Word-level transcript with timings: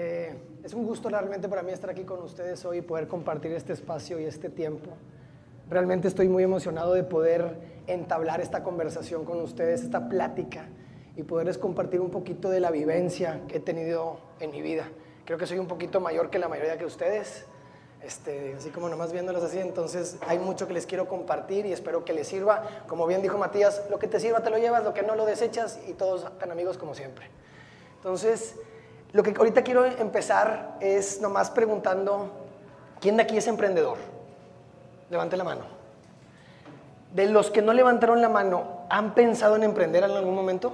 Eh, 0.00 0.32
es 0.62 0.74
un 0.74 0.86
gusto 0.86 1.08
realmente 1.08 1.48
para 1.48 1.60
mí 1.64 1.72
estar 1.72 1.90
aquí 1.90 2.04
con 2.04 2.22
ustedes 2.22 2.64
hoy 2.64 2.78
y 2.78 2.82
poder 2.82 3.08
compartir 3.08 3.50
este 3.50 3.72
espacio 3.72 4.20
y 4.20 4.26
este 4.26 4.48
tiempo. 4.48 4.90
Realmente 5.68 6.06
estoy 6.06 6.28
muy 6.28 6.44
emocionado 6.44 6.94
de 6.94 7.02
poder 7.02 7.56
entablar 7.88 8.40
esta 8.40 8.62
conversación 8.62 9.24
con 9.24 9.40
ustedes, 9.40 9.82
esta 9.82 10.08
plática 10.08 10.68
y 11.16 11.24
poderles 11.24 11.58
compartir 11.58 12.00
un 12.00 12.10
poquito 12.10 12.48
de 12.48 12.60
la 12.60 12.70
vivencia 12.70 13.40
que 13.48 13.56
he 13.56 13.60
tenido 13.60 14.20
en 14.38 14.52
mi 14.52 14.62
vida. 14.62 14.88
Creo 15.24 15.36
que 15.36 15.46
soy 15.46 15.58
un 15.58 15.66
poquito 15.66 15.98
mayor 15.98 16.30
que 16.30 16.38
la 16.38 16.46
mayoría 16.46 16.76
de 16.76 16.84
ustedes, 16.84 17.46
este, 18.00 18.54
así 18.54 18.70
como 18.70 18.88
nomás 18.88 19.10
viéndolos 19.10 19.42
así, 19.42 19.58
entonces 19.58 20.16
hay 20.28 20.38
mucho 20.38 20.68
que 20.68 20.74
les 20.74 20.86
quiero 20.86 21.08
compartir 21.08 21.66
y 21.66 21.72
espero 21.72 22.04
que 22.04 22.12
les 22.12 22.28
sirva. 22.28 22.84
Como 22.86 23.04
bien 23.08 23.20
dijo 23.20 23.36
Matías, 23.36 23.82
lo 23.90 23.98
que 23.98 24.06
te 24.06 24.20
sirva 24.20 24.44
te 24.44 24.50
lo 24.50 24.58
llevas, 24.58 24.84
lo 24.84 24.94
que 24.94 25.02
no 25.02 25.16
lo 25.16 25.26
desechas 25.26 25.80
y 25.88 25.94
todos 25.94 26.38
tan 26.38 26.52
amigos 26.52 26.78
como 26.78 26.94
siempre. 26.94 27.26
Entonces, 27.96 28.54
lo 29.12 29.22
que 29.22 29.34
ahorita 29.36 29.62
quiero 29.62 29.86
empezar 29.86 30.76
es 30.80 31.20
nomás 31.20 31.50
preguntando, 31.50 32.30
¿quién 33.00 33.16
de 33.16 33.22
aquí 33.22 33.38
es 33.38 33.46
emprendedor? 33.46 33.96
Levante 35.10 35.36
la 35.36 35.44
mano. 35.44 35.62
De 37.14 37.26
los 37.26 37.50
que 37.50 37.62
no 37.62 37.72
levantaron 37.72 38.20
la 38.20 38.28
mano, 38.28 38.82
¿han 38.90 39.14
pensado 39.14 39.56
en 39.56 39.62
emprender 39.62 40.04
en 40.04 40.10
algún 40.10 40.34
momento? 40.34 40.72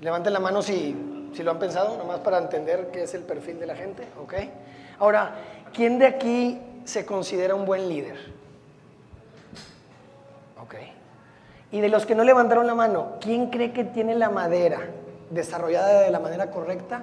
Levanten 0.00 0.32
la 0.32 0.38
mano 0.38 0.62
si, 0.62 1.30
si 1.34 1.42
lo 1.42 1.50
han 1.50 1.58
pensado, 1.58 1.96
nomás 1.96 2.20
para 2.20 2.38
entender 2.38 2.90
qué 2.92 3.02
es 3.02 3.14
el 3.14 3.22
perfil 3.22 3.58
de 3.58 3.66
la 3.66 3.74
gente, 3.74 4.06
¿ok? 4.22 4.34
Ahora, 5.00 5.34
¿quién 5.74 5.98
de 5.98 6.06
aquí 6.06 6.60
se 6.84 7.04
considera 7.04 7.56
un 7.56 7.64
buen 7.64 7.88
líder? 7.88 8.16
Ok. 10.62 10.74
Y 11.72 11.80
de 11.80 11.88
los 11.88 12.06
que 12.06 12.14
no 12.14 12.22
levantaron 12.22 12.68
la 12.68 12.76
mano, 12.76 13.14
¿quién 13.20 13.50
cree 13.50 13.72
que 13.72 13.84
tiene 13.84 14.14
la 14.14 14.30
madera 14.30 14.78
desarrollada 15.30 16.02
de 16.02 16.10
la 16.12 16.20
manera 16.20 16.52
correcta 16.52 17.02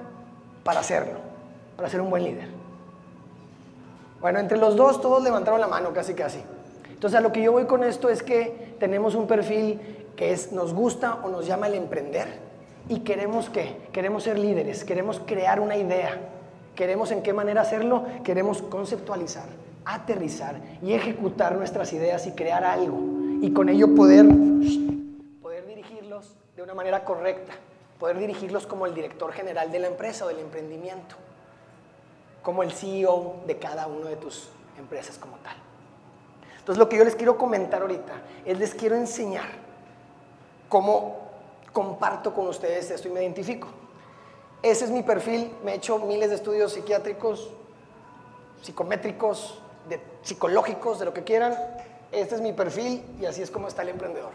para 0.64 0.80
hacerlo, 0.80 1.20
para 1.76 1.90
ser 1.90 2.02
un 2.02 2.10
buen 2.10 2.24
líder? 2.24 2.48
Bueno, 4.22 4.40
entre 4.40 4.58
los 4.58 4.76
dos 4.76 5.02
todos 5.02 5.22
levantaron 5.22 5.60
la 5.60 5.68
mano, 5.68 5.92
casi 5.94 6.14
casi. 6.14 6.40
Entonces 6.90 7.18
a 7.18 7.22
lo 7.22 7.34
que 7.34 7.42
yo 7.42 7.52
voy 7.52 7.66
con 7.66 7.84
esto 7.84 8.10
es 8.10 8.24
que 8.24 8.76
tenemos 8.80 9.16
un 9.16 9.28
perfil 9.28 9.80
que 10.16 10.32
es, 10.32 10.54
nos 10.54 10.74
gusta 10.74 11.16
o 11.24 11.30
nos 11.30 11.46
llama 11.46 11.68
el 11.68 11.74
emprender 11.74 12.28
y 12.88 13.00
queremos 13.00 13.50
qué? 13.50 13.76
Queremos 13.92 14.24
ser 14.24 14.40
líderes, 14.40 14.84
queremos 14.84 15.22
crear 15.26 15.60
una 15.60 15.76
idea, 15.76 16.18
queremos 16.76 17.12
en 17.12 17.22
qué 17.22 17.34
manera 17.34 17.62
hacerlo, 17.62 18.06
queremos 18.24 18.62
conceptualizar, 18.62 19.46
aterrizar 19.86 20.56
y 20.82 20.94
ejecutar 20.94 21.56
nuestras 21.56 21.92
ideas 21.94 22.26
y 22.28 22.32
crear 22.32 22.64
algo 22.64 23.00
y 23.42 23.52
con 23.52 23.68
ello 23.68 23.94
poder, 23.94 24.26
poder 25.42 25.68
dirigirlos 25.68 26.36
de 26.56 26.64
una 26.64 26.74
manera 26.74 27.04
correcta, 27.04 27.54
poder 28.04 28.20
dirigirlos 28.20 28.68
como 28.68 28.86
el 28.86 28.94
director 28.94 29.32
general 29.32 29.72
de 29.72 29.80
la 29.80 29.88
empresa 29.88 30.26
o 30.26 30.28
del 30.28 30.40
emprendimiento, 30.40 31.16
como 32.42 32.62
el 32.62 32.74
CEO 32.74 33.36
de 33.48 33.58
cada 33.58 33.88
una 33.88 34.10
de 34.10 34.18
tus 34.18 34.50
empresas 34.78 35.18
como 35.18 35.38
tal. 35.38 35.56
Entonces 36.60 36.78
lo 36.78 36.90
que 36.90 36.98
yo 36.98 37.06
les 37.06 37.16
quiero 37.16 37.38
comentar 37.38 37.82
ahorita 37.82 38.12
es 38.44 38.60
les 38.60 38.76
quiero 38.76 38.98
enseñar 38.98 39.46
cómo 40.68 41.16
comparto 41.72 42.34
con 42.34 42.48
ustedes 42.48 42.92
esto 42.92 43.08
y 43.08 43.12
me 43.12 43.22
identifico. 43.22 43.70
Ese 44.62 44.84
es 44.84 44.92
mi 44.92 45.04
perfil, 45.04 45.54
me 45.64 45.72
he 45.72 45.76
hecho 45.76 45.98
miles 46.00 46.30
de 46.30 46.36
estudios 46.36 46.74
psiquiátricos, 46.74 47.52
psicométricos, 48.64 49.60
de, 49.88 50.02
psicológicos, 50.24 51.00
de 51.00 51.06
lo 51.06 51.14
que 51.14 51.24
quieran. 51.24 51.58
Este 52.12 52.36
es 52.36 52.42
mi 52.42 52.52
perfil 52.52 53.02
y 53.22 53.28
así 53.28 53.42
es 53.42 53.50
como 53.50 53.70
está 53.70 53.82
el 53.82 53.88
emprendedor. 53.88 54.32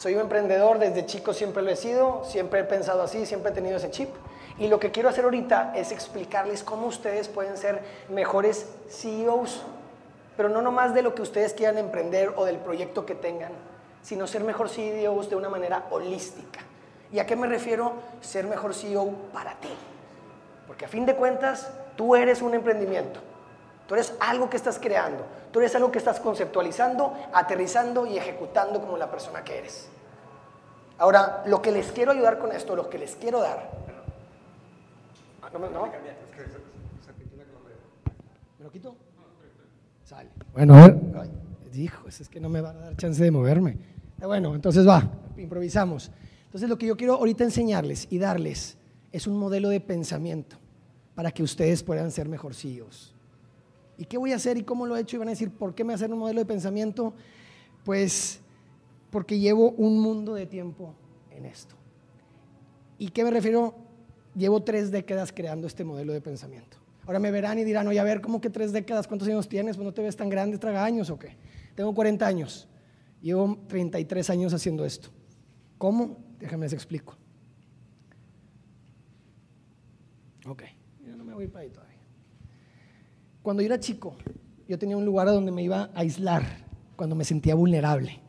Soy 0.00 0.14
un 0.14 0.22
emprendedor, 0.22 0.78
desde 0.78 1.04
chico 1.04 1.34
siempre 1.34 1.62
lo 1.62 1.70
he 1.70 1.76
sido, 1.76 2.24
siempre 2.24 2.60
he 2.60 2.64
pensado 2.64 3.02
así, 3.02 3.26
siempre 3.26 3.52
he 3.52 3.54
tenido 3.54 3.76
ese 3.76 3.90
chip. 3.90 4.08
Y 4.58 4.68
lo 4.68 4.80
que 4.80 4.92
quiero 4.92 5.10
hacer 5.10 5.24
ahorita 5.24 5.74
es 5.76 5.92
explicarles 5.92 6.62
cómo 6.62 6.86
ustedes 6.86 7.28
pueden 7.28 7.58
ser 7.58 7.82
mejores 8.08 8.66
CEOs, 8.88 9.62
pero 10.38 10.48
no 10.48 10.62
nomás 10.62 10.94
de 10.94 11.02
lo 11.02 11.14
que 11.14 11.20
ustedes 11.20 11.52
quieran 11.52 11.76
emprender 11.76 12.32
o 12.36 12.46
del 12.46 12.56
proyecto 12.56 13.04
que 13.04 13.14
tengan, 13.14 13.52
sino 14.00 14.26
ser 14.26 14.42
mejor 14.42 14.70
CEOs 14.70 15.28
de 15.28 15.36
una 15.36 15.50
manera 15.50 15.84
holística. 15.90 16.60
¿Y 17.12 17.18
a 17.18 17.26
qué 17.26 17.36
me 17.36 17.46
refiero? 17.46 17.92
Ser 18.22 18.46
mejor 18.46 18.72
CEO 18.72 19.10
para 19.34 19.52
ti. 19.56 19.68
Porque 20.66 20.86
a 20.86 20.88
fin 20.88 21.04
de 21.04 21.14
cuentas, 21.14 21.70
tú 21.96 22.16
eres 22.16 22.40
un 22.40 22.54
emprendimiento. 22.54 23.20
Tú 23.90 23.94
eres 23.94 24.14
algo 24.20 24.48
que 24.48 24.56
estás 24.56 24.78
creando. 24.78 25.26
Tú 25.50 25.58
eres 25.58 25.74
algo 25.74 25.90
que 25.90 25.98
estás 25.98 26.20
conceptualizando, 26.20 27.12
aterrizando 27.32 28.06
y 28.06 28.18
ejecutando 28.18 28.80
como 28.80 28.96
la 28.96 29.10
persona 29.10 29.42
que 29.42 29.58
eres. 29.58 29.88
Ahora, 30.96 31.42
lo 31.46 31.60
que 31.60 31.72
les 31.72 31.90
quiero 31.90 32.12
ayudar 32.12 32.38
con 32.38 32.52
esto, 32.52 32.76
lo 32.76 32.88
que 32.88 32.98
les 32.98 33.16
quiero 33.16 33.40
dar. 33.40 33.68
¿No? 35.52 35.58
¿No? 35.58 35.70
¿No? 35.70 35.86
¿Me 38.58 38.64
lo 38.64 38.70
quito? 38.70 38.94
Sale. 40.04 40.30
Bueno, 40.52 40.74
a 40.76 40.86
ver. 40.86 40.96
Ay, 41.20 41.30
dijo, 41.72 42.06
es 42.06 42.28
que 42.28 42.38
no 42.38 42.48
me 42.48 42.60
van 42.60 42.76
a 42.76 42.80
dar 42.82 42.96
chance 42.96 43.20
de 43.20 43.32
moverme. 43.32 43.76
Bueno, 44.18 44.54
entonces 44.54 44.86
va, 44.86 45.02
improvisamos. 45.36 46.12
Entonces 46.44 46.68
lo 46.68 46.78
que 46.78 46.86
yo 46.86 46.96
quiero 46.96 47.14
ahorita 47.14 47.42
enseñarles 47.42 48.06
y 48.08 48.20
darles 48.20 48.78
es 49.10 49.26
un 49.26 49.36
modelo 49.36 49.68
de 49.68 49.80
pensamiento 49.80 50.58
para 51.16 51.32
que 51.32 51.42
ustedes 51.42 51.82
puedan 51.82 52.12
ser 52.12 52.28
mejor 52.28 52.54
CEOs. 52.54 53.16
¿Y 54.00 54.06
qué 54.06 54.16
voy 54.16 54.32
a 54.32 54.36
hacer 54.36 54.56
y 54.56 54.62
cómo 54.62 54.86
lo 54.86 54.96
he 54.96 55.00
hecho? 55.00 55.16
Y 55.16 55.18
van 55.18 55.28
a 55.28 55.32
decir, 55.32 55.50
¿por 55.50 55.74
qué 55.74 55.84
me 55.84 55.92
hacen 55.92 56.10
un 56.10 56.20
modelo 56.20 56.40
de 56.40 56.46
pensamiento? 56.46 57.12
Pues 57.84 58.40
porque 59.10 59.38
llevo 59.38 59.72
un 59.72 60.00
mundo 60.00 60.32
de 60.32 60.46
tiempo 60.46 60.94
en 61.30 61.44
esto. 61.44 61.74
¿Y 62.96 63.10
qué 63.10 63.24
me 63.24 63.30
refiero? 63.30 63.74
Llevo 64.34 64.62
tres 64.62 64.90
décadas 64.90 65.32
creando 65.32 65.66
este 65.66 65.84
modelo 65.84 66.14
de 66.14 66.22
pensamiento. 66.22 66.78
Ahora 67.06 67.18
me 67.18 67.30
verán 67.30 67.58
y 67.58 67.64
dirán, 67.64 67.86
oye, 67.88 68.00
a 68.00 68.04
ver, 68.04 68.22
¿cómo 68.22 68.40
que 68.40 68.48
tres 68.48 68.72
décadas? 68.72 69.06
¿Cuántos 69.06 69.28
años 69.28 69.46
tienes? 69.50 69.76
Pues 69.76 69.84
no 69.84 69.92
te 69.92 70.00
ves 70.00 70.16
tan 70.16 70.30
grande, 70.30 70.56
traga 70.56 70.82
años 70.82 71.10
o 71.10 71.18
qué. 71.18 71.36
Tengo 71.74 71.94
40 71.94 72.26
años. 72.26 72.68
Llevo 73.20 73.58
33 73.68 74.30
años 74.30 74.54
haciendo 74.54 74.86
esto. 74.86 75.10
¿Cómo? 75.76 76.16
Déjame 76.38 76.64
les 76.64 76.72
explico. 76.72 77.18
Ok, 80.46 80.62
yo 81.04 81.14
no 81.16 81.24
me 81.24 81.34
voy 81.34 81.48
para 81.48 81.64
ahí 81.64 81.68
todavía. 81.68 81.89
Cuando 83.42 83.62
yo 83.62 83.66
era 83.66 83.80
chico, 83.80 84.16
yo 84.68 84.78
tenía 84.78 84.96
un 84.96 85.04
lugar 85.04 85.28
a 85.28 85.32
donde 85.32 85.50
me 85.50 85.62
iba 85.62 85.90
a 85.94 86.00
aislar 86.00 86.42
cuando 86.96 87.16
me 87.16 87.24
sentía 87.24 87.54
vulnerable. 87.54 88.20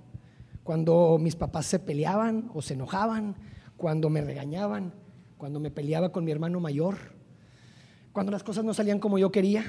Cuando 0.63 1.17
mis 1.19 1.35
papás 1.35 1.65
se 1.65 1.79
peleaban 1.79 2.49
o 2.53 2.61
se 2.61 2.75
enojaban, 2.75 3.35
cuando 3.75 4.09
me 4.09 4.21
regañaban, 4.21 4.93
cuando 5.37 5.59
me 5.59 5.69
peleaba 5.69 6.11
con 6.11 6.23
mi 6.23 6.31
hermano 6.31 6.59
mayor, 6.59 6.95
cuando 8.13 8.31
las 8.31 8.43
cosas 8.43 8.63
no 8.63 8.73
salían 8.73 8.99
como 8.99 9.17
yo 9.17 9.31
quería, 9.31 9.65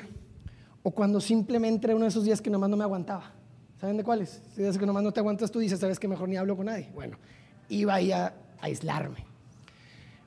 o 0.83 0.93
cuando 0.93 1.21
simplemente 1.21 1.87
era 1.87 1.97
uno 1.97 2.05
de 2.05 2.11
esos 2.11 2.25
días 2.25 2.41
que 2.41 2.51
nomás 2.51 2.71
no 2.71 2.77
me 2.77 2.85
aguantaba. 2.85 3.33
¿Saben 3.81 3.97
de 3.97 4.05
cuáles? 4.05 4.43
Si 4.55 4.63
días 4.63 4.79
que 4.79 4.87
nomás 4.87 5.03
no 5.03 5.13
te 5.13 5.19
aguantas 5.19 5.51
tú, 5.51 5.59
dices, 5.59 5.81
sabes 5.81 5.99
que 5.99 6.07
mejor 6.07 6.29
ni 6.29 6.37
hablo 6.37 6.57
con 6.57 6.67
nadie. 6.67 6.91
Bueno, 6.95 7.17
iba 7.69 7.95
ahí 7.95 8.13
a 8.13 8.33
aislarme. 8.61 9.32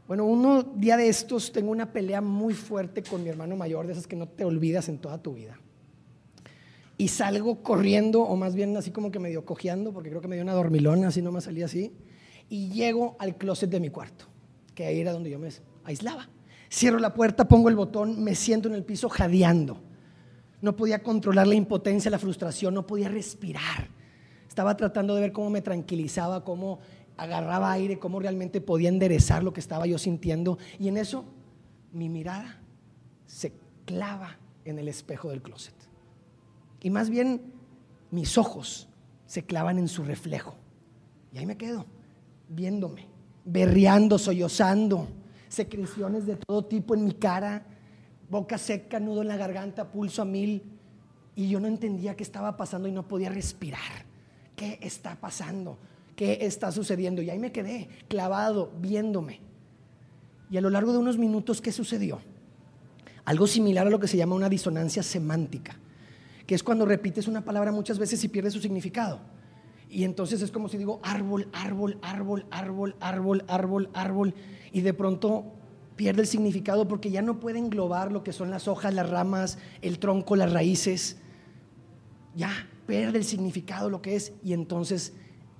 Bueno, 0.07 0.25
un 0.25 0.79
día 0.79 0.97
de 0.97 1.09
estos 1.09 1.51
tengo 1.51 1.71
una 1.71 1.91
pelea 1.91 2.21
muy 2.21 2.53
fuerte 2.53 3.01
con 3.01 3.23
mi 3.23 3.29
hermano 3.29 3.55
mayor, 3.55 3.87
de 3.87 3.93
esas 3.93 4.05
que 4.05 4.15
no 4.15 4.27
te 4.27 4.45
olvidas 4.45 4.87
en 4.87 4.99
toda 4.99 5.17
tu 5.17 5.33
vida. 5.33 5.59
Y 6.95 7.07
salgo 7.07 7.63
corriendo, 7.63 8.21
o 8.21 8.35
más 8.35 8.53
bien 8.53 8.77
así 8.77 8.91
como 8.91 9.09
que 9.09 9.17
medio 9.17 9.45
cojeando, 9.45 9.91
porque 9.91 10.09
creo 10.09 10.21
que 10.21 10.27
me 10.27 10.35
dio 10.35 10.43
una 10.43 10.53
dormilona, 10.53 11.07
así 11.07 11.23
nomás 11.23 11.45
salí 11.45 11.63
así. 11.63 11.91
Y 12.49 12.69
llego 12.69 13.15
al 13.17 13.35
closet 13.35 13.69
de 13.69 13.79
mi 13.79 13.89
cuarto, 13.89 14.25
que 14.75 14.85
ahí 14.85 14.99
era 14.99 15.11
donde 15.11 15.31
yo 15.31 15.39
me 15.39 15.49
aislaba. 15.83 16.29
Cierro 16.71 16.99
la 16.99 17.15
puerta, 17.15 17.47
pongo 17.47 17.69
el 17.69 17.75
botón, 17.75 18.23
me 18.23 18.35
siento 18.35 18.69
en 18.69 18.75
el 18.75 18.83
piso 18.83 19.09
jadeando. 19.09 19.81
No 20.61 20.75
podía 20.75 21.01
controlar 21.01 21.47
la 21.47 21.55
impotencia, 21.55 22.11
la 22.11 22.19
frustración, 22.19 22.75
no 22.75 22.85
podía 22.85 23.09
respirar. 23.09 23.89
Estaba 24.47 24.77
tratando 24.77 25.15
de 25.15 25.21
ver 25.21 25.31
cómo 25.31 25.49
me 25.49 25.61
tranquilizaba, 25.61 26.43
cómo 26.43 26.79
agarraba 27.17 27.71
aire, 27.71 27.99
cómo 27.99 28.19
realmente 28.19 28.61
podía 28.61 28.89
enderezar 28.89 29.43
lo 29.43 29.53
que 29.53 29.59
estaba 29.59 29.85
yo 29.85 29.97
sintiendo. 29.97 30.57
Y 30.79 30.87
en 30.87 30.97
eso 30.97 31.25
mi 31.93 32.09
mirada 32.09 32.59
se 33.25 33.53
clava 33.85 34.37
en 34.65 34.79
el 34.79 34.87
espejo 34.87 35.29
del 35.29 35.41
closet. 35.41 35.75
Y 36.81 36.89
más 36.89 37.09
bien 37.09 37.53
mis 38.11 38.37
ojos 38.37 38.87
se 39.25 39.43
clavan 39.43 39.79
en 39.79 39.87
su 39.87 40.03
reflejo. 40.03 40.55
Y 41.31 41.37
ahí 41.37 41.45
me 41.45 41.57
quedo, 41.57 41.85
viéndome, 42.49 43.07
berreando, 43.43 44.17
sollozando, 44.17 45.07
secreciones 45.49 46.25
de 46.25 46.35
todo 46.35 46.65
tipo 46.65 46.95
en 46.95 47.05
mi 47.05 47.13
cara, 47.13 47.65
boca 48.29 48.57
seca, 48.57 48.99
nudo 48.99 49.21
en 49.21 49.27
la 49.27 49.37
garganta, 49.37 49.91
pulso 49.91 50.21
a 50.21 50.25
mil. 50.25 50.63
Y 51.35 51.49
yo 51.49 51.59
no 51.59 51.67
entendía 51.67 52.15
qué 52.15 52.23
estaba 52.23 52.55
pasando 52.55 52.87
y 52.87 52.91
no 52.91 53.07
podía 53.07 53.29
respirar. 53.29 54.05
¿Qué 54.55 54.79
está 54.81 55.15
pasando? 55.15 55.77
¿Qué 56.15 56.39
está 56.41 56.71
sucediendo? 56.71 57.21
Y 57.21 57.29
ahí 57.29 57.39
me 57.39 57.51
quedé 57.51 57.89
clavado, 58.07 58.71
viéndome. 58.79 59.41
Y 60.49 60.57
a 60.57 60.61
lo 60.61 60.69
largo 60.69 60.91
de 60.93 60.99
unos 60.99 61.17
minutos, 61.17 61.61
¿qué 61.61 61.71
sucedió? 61.71 62.21
Algo 63.25 63.47
similar 63.47 63.87
a 63.87 63.89
lo 63.89 63.99
que 63.99 64.07
se 64.07 64.17
llama 64.17 64.35
una 64.35 64.49
disonancia 64.49 65.03
semántica, 65.03 65.77
que 66.45 66.55
es 66.55 66.63
cuando 66.63 66.85
repites 66.85 67.27
una 67.27 67.43
palabra 67.43 67.71
muchas 67.71 67.99
veces 67.99 68.23
y 68.23 68.29
pierde 68.29 68.51
su 68.51 68.61
significado. 68.61 69.19
Y 69.89 70.03
entonces 70.03 70.41
es 70.41 70.51
como 70.51 70.69
si 70.69 70.77
digo 70.77 70.99
árbol, 71.03 71.47
árbol, 71.53 71.97
árbol, 72.01 72.45
árbol, 72.51 72.95
árbol, 72.99 73.43
árbol, 73.47 73.89
árbol, 73.93 74.33
y 74.71 74.81
de 74.81 74.93
pronto 74.93 75.53
pierde 75.95 76.21
el 76.21 76.27
significado 76.27 76.87
porque 76.87 77.11
ya 77.11 77.21
no 77.21 77.39
puede 77.39 77.59
englobar 77.59 78.11
lo 78.11 78.23
que 78.23 78.33
son 78.33 78.51
las 78.51 78.67
hojas, 78.67 78.93
las 78.93 79.09
ramas, 79.09 79.57
el 79.81 79.99
tronco, 79.99 80.35
las 80.35 80.53
raíces. 80.53 81.17
Ya 82.35 82.51
pierde 82.85 83.17
el 83.17 83.23
significado 83.23 83.89
lo 83.89 84.01
que 84.01 84.15
es 84.15 84.33
y 84.43 84.53
entonces 84.53 85.13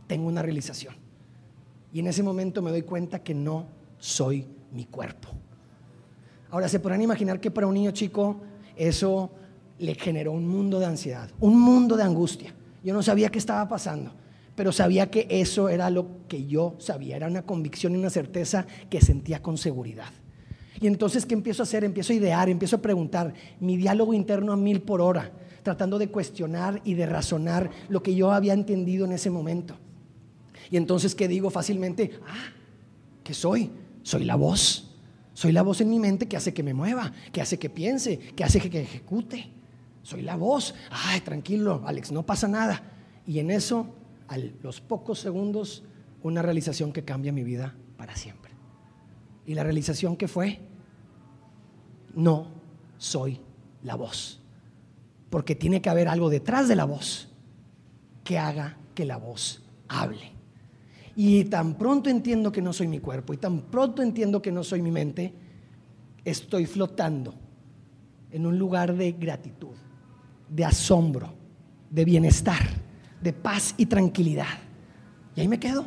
tengo 0.07 0.27
una 0.27 0.41
realización. 0.41 0.95
Y 1.93 1.99
en 1.99 2.07
ese 2.07 2.23
momento 2.23 2.61
me 2.61 2.71
doy 2.71 2.81
cuenta 2.81 3.19
que 3.19 3.33
no 3.33 3.67
soy 3.97 4.45
mi 4.71 4.85
cuerpo. 4.85 5.29
Ahora, 6.51 6.67
se 6.67 6.79
podrán 6.79 7.01
imaginar 7.01 7.39
que 7.39 7.51
para 7.51 7.67
un 7.67 7.73
niño 7.73 7.91
chico 7.91 8.41
eso 8.75 9.31
le 9.79 9.95
generó 9.95 10.31
un 10.31 10.47
mundo 10.47 10.79
de 10.79 10.85
ansiedad, 10.85 11.29
un 11.39 11.59
mundo 11.59 11.97
de 11.97 12.03
angustia. 12.03 12.53
Yo 12.83 12.93
no 12.93 13.01
sabía 13.01 13.29
qué 13.29 13.39
estaba 13.39 13.67
pasando, 13.67 14.11
pero 14.55 14.71
sabía 14.71 15.09
que 15.09 15.27
eso 15.29 15.69
era 15.69 15.89
lo 15.89 16.27
que 16.27 16.45
yo 16.45 16.75
sabía, 16.77 17.15
era 17.15 17.27
una 17.27 17.41
convicción 17.41 17.95
y 17.95 17.97
una 17.97 18.09
certeza 18.09 18.65
que 18.89 19.01
sentía 19.01 19.41
con 19.41 19.57
seguridad. 19.57 20.09
Y 20.79 20.87
entonces, 20.87 21.25
¿qué 21.25 21.33
empiezo 21.33 21.63
a 21.63 21.65
hacer? 21.65 21.83
Empiezo 21.83 22.13
a 22.13 22.17
idear, 22.17 22.49
empiezo 22.49 22.75
a 22.75 22.81
preguntar, 22.81 23.33
mi 23.59 23.77
diálogo 23.77 24.13
interno 24.13 24.51
a 24.51 24.57
mil 24.57 24.81
por 24.81 25.01
hora, 25.01 25.31
tratando 25.63 25.97
de 25.97 26.09
cuestionar 26.09 26.81
y 26.83 26.93
de 26.93 27.05
razonar 27.05 27.71
lo 27.89 28.03
que 28.03 28.15
yo 28.15 28.31
había 28.31 28.53
entendido 28.53 29.05
en 29.05 29.13
ese 29.13 29.29
momento. 29.29 29.75
Y 30.71 30.77
entonces, 30.77 31.15
¿qué 31.15 31.27
digo 31.27 31.49
fácilmente? 31.49 32.19
Ah, 32.27 32.53
¿qué 33.23 33.33
soy? 33.33 33.71
Soy 34.03 34.25
la 34.25 34.35
voz. 34.35 34.95
Soy 35.33 35.51
la 35.51 35.63
voz 35.63 35.81
en 35.81 35.89
mi 35.89 35.99
mente 35.99 36.27
que 36.27 36.37
hace 36.37 36.53
que 36.53 36.63
me 36.63 36.73
mueva, 36.73 37.11
que 37.31 37.41
hace 37.41 37.59
que 37.59 37.69
piense, 37.69 38.17
que 38.17 38.43
hace 38.43 38.59
que 38.69 38.81
ejecute. 38.81 39.51
Soy 40.01 40.21
la 40.21 40.35
voz. 40.35 40.75
Ay, 40.89 41.21
tranquilo, 41.21 41.83
Alex, 41.85 42.11
no 42.11 42.25
pasa 42.25 42.47
nada. 42.47 42.81
Y 43.27 43.39
en 43.39 43.51
eso, 43.51 43.93
a 44.27 44.37
los 44.37 44.79
pocos 44.79 45.19
segundos, 45.19 45.83
una 46.23 46.41
realización 46.41 46.93
que 46.93 47.03
cambia 47.03 47.31
mi 47.31 47.43
vida 47.43 47.75
para 47.97 48.15
siempre. 48.15 48.51
Y 49.45 49.55
la 49.55 49.63
realización 49.63 50.15
que 50.15 50.27
fue, 50.27 50.59
no 52.15 52.47
soy 52.97 53.41
la 53.83 53.95
voz. 53.95 54.39
Porque 55.29 55.55
tiene 55.55 55.81
que 55.81 55.89
haber 55.89 56.07
algo 56.07 56.29
detrás 56.29 56.67
de 56.67 56.75
la 56.75 56.85
voz 56.85 57.27
que 58.23 58.39
haga 58.39 58.77
que 58.93 59.05
la 59.05 59.17
voz 59.17 59.63
hable. 59.87 60.34
Y 61.15 61.45
tan 61.45 61.75
pronto 61.75 62.09
entiendo 62.09 62.51
que 62.51 62.61
no 62.61 62.73
soy 62.73 62.87
mi 62.87 62.99
cuerpo 62.99 63.33
y 63.33 63.37
tan 63.37 63.61
pronto 63.61 64.01
entiendo 64.01 64.41
que 64.41 64.51
no 64.51 64.63
soy 64.63 64.81
mi 64.81 64.91
mente, 64.91 65.33
estoy 66.25 66.65
flotando 66.65 67.33
en 68.31 68.45
un 68.45 68.59
lugar 68.59 68.95
de 68.95 69.13
gratitud, 69.13 69.75
de 70.49 70.65
asombro, 70.65 71.33
de 71.89 72.03
bienestar, 72.03 72.61
de 73.21 73.31
paz 73.31 73.75
y 73.77 73.85
tranquilidad. 73.85 74.59
Y 75.35 75.41
ahí 75.41 75.47
me 75.47 75.59
quedo, 75.59 75.85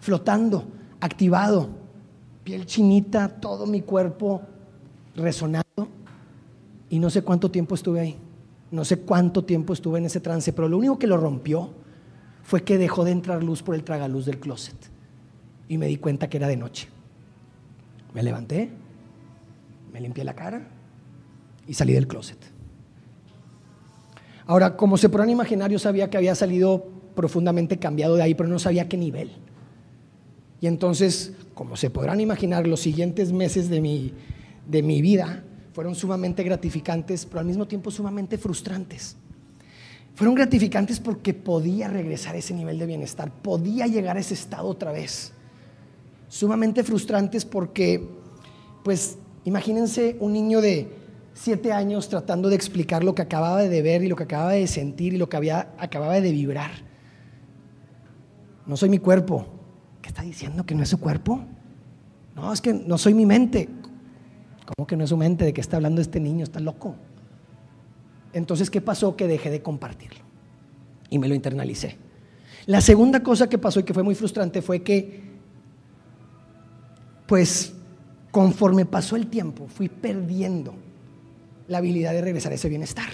flotando, 0.00 0.64
activado, 1.00 1.68
piel 2.44 2.64
chinita, 2.66 3.28
todo 3.28 3.66
mi 3.66 3.82
cuerpo 3.82 4.42
resonando. 5.16 5.88
Y 6.88 7.00
no 7.00 7.10
sé 7.10 7.22
cuánto 7.22 7.50
tiempo 7.50 7.74
estuve 7.74 8.00
ahí, 8.00 8.16
no 8.70 8.84
sé 8.84 9.00
cuánto 9.00 9.44
tiempo 9.44 9.72
estuve 9.72 9.98
en 9.98 10.06
ese 10.06 10.20
trance, 10.20 10.52
pero 10.52 10.68
lo 10.68 10.78
único 10.78 10.98
que 10.98 11.06
lo 11.08 11.16
rompió 11.16 11.70
fue 12.48 12.64
que 12.64 12.78
dejó 12.78 13.04
de 13.04 13.10
entrar 13.10 13.44
luz 13.44 13.62
por 13.62 13.74
el 13.74 13.84
tragaluz 13.84 14.24
del 14.24 14.38
closet. 14.38 14.74
Y 15.68 15.76
me 15.76 15.86
di 15.86 15.98
cuenta 15.98 16.30
que 16.30 16.38
era 16.38 16.48
de 16.48 16.56
noche. 16.56 16.88
Me 18.14 18.22
levanté, 18.22 18.70
me 19.92 20.00
limpié 20.00 20.24
la 20.24 20.34
cara 20.34 20.66
y 21.66 21.74
salí 21.74 21.92
del 21.92 22.08
closet. 22.08 22.38
Ahora, 24.46 24.78
como 24.78 24.96
se 24.96 25.10
podrán 25.10 25.28
imaginar, 25.28 25.70
yo 25.70 25.78
sabía 25.78 26.08
que 26.08 26.16
había 26.16 26.34
salido 26.34 26.86
profundamente 27.14 27.76
cambiado 27.76 28.16
de 28.16 28.22
ahí, 28.22 28.34
pero 28.34 28.48
no 28.48 28.58
sabía 28.58 28.88
qué 28.88 28.96
nivel. 28.96 29.30
Y 30.62 30.68
entonces, 30.68 31.34
como 31.52 31.76
se 31.76 31.90
podrán 31.90 32.18
imaginar, 32.18 32.66
los 32.66 32.80
siguientes 32.80 33.30
meses 33.30 33.68
de 33.68 33.82
mi, 33.82 34.14
de 34.66 34.82
mi 34.82 35.02
vida 35.02 35.44
fueron 35.74 35.94
sumamente 35.94 36.42
gratificantes, 36.44 37.26
pero 37.26 37.40
al 37.40 37.46
mismo 37.46 37.68
tiempo 37.68 37.90
sumamente 37.90 38.38
frustrantes. 38.38 39.18
Fueron 40.18 40.34
gratificantes 40.34 40.98
porque 40.98 41.32
podía 41.32 41.86
regresar 41.86 42.34
a 42.34 42.38
ese 42.38 42.52
nivel 42.52 42.76
de 42.76 42.86
bienestar, 42.86 43.30
podía 43.30 43.86
llegar 43.86 44.16
a 44.16 44.20
ese 44.20 44.34
estado 44.34 44.66
otra 44.66 44.90
vez. 44.90 45.32
Sumamente 46.26 46.82
frustrantes 46.82 47.44
porque, 47.44 48.04
pues, 48.82 49.16
imagínense 49.44 50.16
un 50.18 50.32
niño 50.32 50.60
de 50.60 50.92
siete 51.34 51.70
años 51.70 52.08
tratando 52.08 52.48
de 52.48 52.56
explicar 52.56 53.04
lo 53.04 53.14
que 53.14 53.22
acababa 53.22 53.62
de 53.62 53.80
ver 53.80 54.02
y 54.02 54.08
lo 54.08 54.16
que 54.16 54.24
acababa 54.24 54.50
de 54.50 54.66
sentir 54.66 55.14
y 55.14 55.18
lo 55.18 55.28
que 55.28 55.36
había, 55.36 55.68
acababa 55.78 56.20
de 56.20 56.32
vibrar. 56.32 56.72
No 58.66 58.76
soy 58.76 58.88
mi 58.88 58.98
cuerpo. 58.98 59.46
¿Qué 60.02 60.08
está 60.08 60.22
diciendo? 60.22 60.66
¿Que 60.66 60.74
no 60.74 60.82
es 60.82 60.88
su 60.88 60.98
cuerpo? 60.98 61.44
No, 62.34 62.52
es 62.52 62.60
que 62.60 62.74
no 62.74 62.98
soy 62.98 63.14
mi 63.14 63.24
mente. 63.24 63.68
¿Cómo 64.66 64.84
que 64.84 64.96
no 64.96 65.04
es 65.04 65.10
su 65.10 65.16
mente? 65.16 65.44
¿De 65.44 65.52
qué 65.52 65.60
está 65.60 65.76
hablando 65.76 66.00
este 66.00 66.18
niño? 66.18 66.42
Está 66.42 66.58
loco. 66.58 66.96
Entonces, 68.32 68.70
¿qué 68.70 68.80
pasó? 68.80 69.16
Que 69.16 69.26
dejé 69.26 69.50
de 69.50 69.62
compartirlo 69.62 70.20
y 71.10 71.18
me 71.18 71.28
lo 71.28 71.34
internalicé. 71.34 71.96
La 72.66 72.80
segunda 72.80 73.22
cosa 73.22 73.48
que 73.48 73.58
pasó 73.58 73.80
y 73.80 73.84
que 73.84 73.94
fue 73.94 74.02
muy 74.02 74.14
frustrante 74.14 74.60
fue 74.60 74.82
que, 74.82 75.22
pues, 77.26 77.72
conforme 78.30 78.84
pasó 78.84 79.16
el 79.16 79.28
tiempo, 79.28 79.66
fui 79.68 79.88
perdiendo 79.88 80.74
la 81.66 81.78
habilidad 81.78 82.12
de 82.12 82.20
regresar 82.20 82.52
a 82.52 82.56
ese 82.56 82.68
bienestar. 82.68 83.08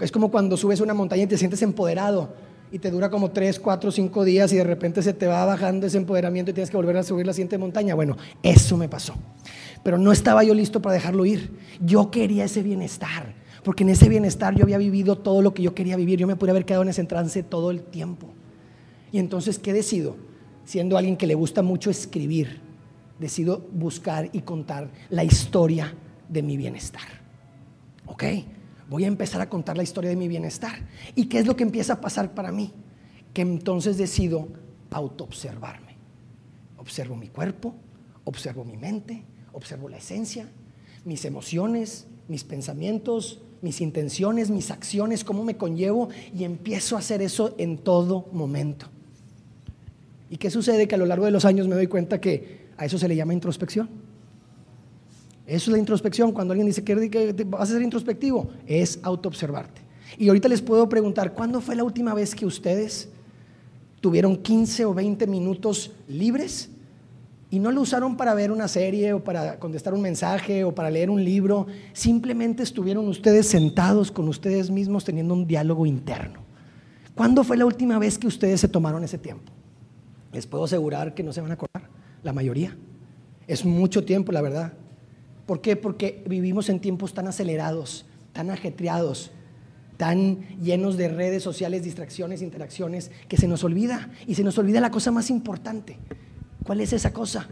Es 0.00 0.12
como 0.12 0.30
cuando 0.30 0.56
subes 0.56 0.80
una 0.80 0.94
montaña 0.94 1.24
y 1.24 1.26
te 1.26 1.36
sientes 1.36 1.60
empoderado 1.62 2.32
y 2.70 2.78
te 2.78 2.90
dura 2.90 3.10
como 3.10 3.30
3, 3.30 3.58
4, 3.58 3.90
5 3.90 4.24
días 4.24 4.52
y 4.52 4.56
de 4.56 4.64
repente 4.64 5.02
se 5.02 5.14
te 5.14 5.26
va 5.26 5.44
bajando 5.44 5.86
ese 5.86 5.96
empoderamiento 5.96 6.50
y 6.52 6.54
tienes 6.54 6.70
que 6.70 6.76
volver 6.76 6.96
a 6.96 7.02
subir 7.02 7.26
la 7.26 7.32
siguiente 7.32 7.58
montaña. 7.58 7.94
Bueno, 7.96 8.16
eso 8.42 8.76
me 8.76 8.88
pasó. 8.88 9.14
Pero 9.82 9.98
no 9.98 10.12
estaba 10.12 10.44
yo 10.44 10.54
listo 10.54 10.80
para 10.80 10.94
dejarlo 10.94 11.24
ir. 11.26 11.58
Yo 11.80 12.10
quería 12.10 12.44
ese 12.44 12.62
bienestar 12.62 13.34
porque 13.64 13.84
en 13.84 13.90
ese 13.90 14.08
bienestar 14.08 14.54
yo 14.54 14.64
había 14.64 14.78
vivido 14.78 15.18
todo 15.18 15.42
lo 15.42 15.54
que 15.54 15.62
yo 15.62 15.74
quería 15.74 15.96
vivir, 15.96 16.18
yo 16.18 16.26
me 16.26 16.36
pude 16.36 16.50
haber 16.50 16.64
quedado 16.64 16.82
en 16.82 16.88
ese 16.90 17.04
trance 17.04 17.42
todo 17.42 17.70
el 17.70 17.82
tiempo. 17.82 18.28
Y 19.12 19.18
entonces, 19.18 19.58
¿qué 19.58 19.72
decido? 19.72 20.16
Siendo 20.64 20.96
alguien 20.96 21.16
que 21.16 21.26
le 21.26 21.34
gusta 21.34 21.62
mucho 21.62 21.90
escribir, 21.90 22.60
decido 23.18 23.66
buscar 23.72 24.28
y 24.32 24.42
contar 24.42 24.90
la 25.10 25.24
historia 25.24 25.94
de 26.28 26.42
mi 26.42 26.56
bienestar. 26.56 27.02
¿Ok? 28.06 28.24
Voy 28.88 29.04
a 29.04 29.08
empezar 29.08 29.40
a 29.40 29.48
contar 29.48 29.76
la 29.76 29.82
historia 29.82 30.10
de 30.10 30.16
mi 30.16 30.28
bienestar. 30.28 30.86
¿Y 31.14 31.26
qué 31.26 31.38
es 31.38 31.46
lo 31.46 31.56
que 31.56 31.62
empieza 31.62 31.94
a 31.94 32.00
pasar 32.00 32.34
para 32.34 32.52
mí? 32.52 32.72
Que 33.34 33.42
entonces 33.42 33.98
decido 33.98 34.48
autoobservarme. 34.90 35.96
Observo 36.78 37.16
mi 37.16 37.28
cuerpo, 37.28 37.74
observo 38.24 38.64
mi 38.64 38.76
mente, 38.76 39.24
observo 39.52 39.88
la 39.88 39.98
esencia, 39.98 40.48
mis 41.04 41.24
emociones, 41.24 42.06
mis 42.28 42.44
pensamientos, 42.44 43.40
mis 43.62 43.80
intenciones, 43.80 44.50
mis 44.50 44.70
acciones, 44.70 45.24
cómo 45.24 45.44
me 45.44 45.56
conllevo 45.56 46.08
y 46.36 46.44
empiezo 46.44 46.96
a 46.96 47.00
hacer 47.00 47.22
eso 47.22 47.54
en 47.58 47.78
todo 47.78 48.28
momento. 48.32 48.86
¿Y 50.30 50.36
qué 50.36 50.50
sucede? 50.50 50.86
Que 50.86 50.94
a 50.94 50.98
lo 50.98 51.06
largo 51.06 51.24
de 51.24 51.30
los 51.30 51.44
años 51.44 51.68
me 51.68 51.74
doy 51.74 51.86
cuenta 51.86 52.20
que 52.20 52.68
a 52.76 52.84
eso 52.84 52.98
se 52.98 53.08
le 53.08 53.16
llama 53.16 53.32
introspección. 53.32 53.88
Eso 55.46 55.70
es 55.70 55.72
la 55.72 55.78
introspección. 55.78 56.32
Cuando 56.32 56.52
alguien 56.52 56.66
dice 56.66 56.84
que 56.84 57.44
vas 57.46 57.70
a 57.70 57.72
ser 57.72 57.82
introspectivo, 57.82 58.50
es 58.66 58.98
autoobservarte. 59.02 59.80
Y 60.18 60.28
ahorita 60.28 60.48
les 60.48 60.60
puedo 60.60 60.88
preguntar, 60.88 61.32
¿cuándo 61.32 61.60
fue 61.60 61.74
la 61.74 61.84
última 61.84 62.12
vez 62.14 62.34
que 62.34 62.44
ustedes 62.44 63.08
tuvieron 64.00 64.36
15 64.36 64.84
o 64.84 64.94
20 64.94 65.26
minutos 65.26 65.90
libres 66.06 66.70
y 67.50 67.58
no 67.58 67.72
lo 67.72 67.80
usaron 67.80 68.16
para 68.16 68.34
ver 68.34 68.50
una 68.50 68.68
serie 68.68 69.14
o 69.14 69.24
para 69.24 69.58
contestar 69.58 69.94
un 69.94 70.02
mensaje 70.02 70.64
o 70.64 70.74
para 70.74 70.90
leer 70.90 71.08
un 71.08 71.24
libro. 71.24 71.66
Simplemente 71.92 72.62
estuvieron 72.62 73.08
ustedes 73.08 73.46
sentados 73.48 74.12
con 74.12 74.28
ustedes 74.28 74.70
mismos 74.70 75.04
teniendo 75.04 75.34
un 75.34 75.46
diálogo 75.46 75.86
interno. 75.86 76.40
¿Cuándo 77.14 77.42
fue 77.44 77.56
la 77.56 77.66
última 77.66 77.98
vez 77.98 78.18
que 78.18 78.26
ustedes 78.26 78.60
se 78.60 78.68
tomaron 78.68 79.02
ese 79.02 79.18
tiempo? 79.18 79.52
Les 80.32 80.46
puedo 80.46 80.64
asegurar 80.64 81.14
que 81.14 81.22
no 81.22 81.32
se 81.32 81.40
van 81.40 81.50
a 81.50 81.54
acordar, 81.54 81.88
la 82.22 82.32
mayoría. 82.32 82.76
Es 83.46 83.64
mucho 83.64 84.04
tiempo, 84.04 84.30
la 84.30 84.42
verdad. 84.42 84.74
¿Por 85.46 85.62
qué? 85.62 85.74
Porque 85.74 86.22
vivimos 86.28 86.68
en 86.68 86.80
tiempos 86.80 87.14
tan 87.14 87.26
acelerados, 87.26 88.04
tan 88.34 88.50
ajetreados, 88.50 89.30
tan 89.96 90.46
llenos 90.60 90.98
de 90.98 91.08
redes 91.08 91.42
sociales, 91.42 91.82
distracciones, 91.82 92.42
interacciones, 92.42 93.10
que 93.26 93.38
se 93.38 93.48
nos 93.48 93.64
olvida. 93.64 94.10
Y 94.26 94.34
se 94.34 94.44
nos 94.44 94.58
olvida 94.58 94.80
la 94.80 94.90
cosa 94.90 95.10
más 95.10 95.30
importante, 95.30 95.98
¿Cuál 96.64 96.80
es 96.80 96.92
esa 96.92 97.12
cosa? 97.12 97.46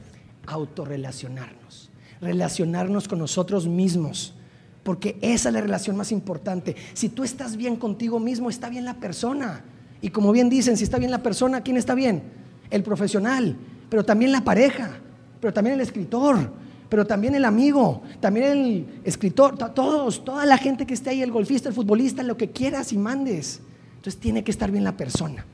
Autorrelacionarnos, 0.47 1.91
relacionarnos 2.21 3.09
con 3.09 3.19
nosotros 3.19 3.67
mismos, 3.67 4.35
porque 4.83 5.19
esa 5.21 5.49
es 5.49 5.55
la 5.55 5.61
relación 5.61 5.97
más 5.97 6.13
importante. 6.13 6.77
Si 6.95 7.09
tú 7.09 7.25
estás 7.25 7.57
bien 7.57 7.77
contigo 7.77 8.21
mismo, 8.21 8.51
está 8.51 8.69
bien 8.69 8.85
la 8.85 8.95
persona. 8.95 9.65
Y 10.01 10.11
como 10.11 10.33
bien 10.33 10.49
dicen, 10.49 10.77
si 10.77 10.85
está 10.85 10.99
bien 10.99 11.11
la 11.11 11.23
persona, 11.23 11.63
¿quién 11.63 11.77
está 11.77 11.95
bien? 11.95 12.23
El 12.71 12.83
profesional, 12.83 13.57
pero 13.89 14.05
también 14.05 14.33
la 14.33 14.45
pareja, 14.45 14.91
pero 15.41 15.53
también 15.53 15.75
el 15.75 15.81
escritor, 15.81 16.53
pero 16.89 17.07
también 17.07 17.35
el 17.35 17.45
amigo, 17.45 18.03
también 18.21 18.47
el 18.47 18.87
escritor, 19.05 19.57
todos, 19.57 20.25
toda 20.25 20.47
la 20.47 20.59
gente 20.59 20.87
que 20.87 20.95
esté 20.95 21.11
ahí, 21.11 21.23
el 21.23 21.33
golfista, 21.33 21.69
el 21.69 21.75
futbolista, 21.75 22.23
lo 22.23 22.37
que 22.37 22.51
quieras 22.51 22.93
y 22.93 22.99
mandes. 22.99 23.61
Entonces 23.97 24.21
tiene 24.21 24.45
que 24.45 24.51
estar 24.51 24.71
bien 24.71 24.85
la 24.85 24.97
persona. 24.97 25.45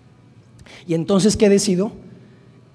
Y 0.87 0.95
entonces, 0.95 1.37
¿qué 1.37 1.49
decido? 1.49 1.93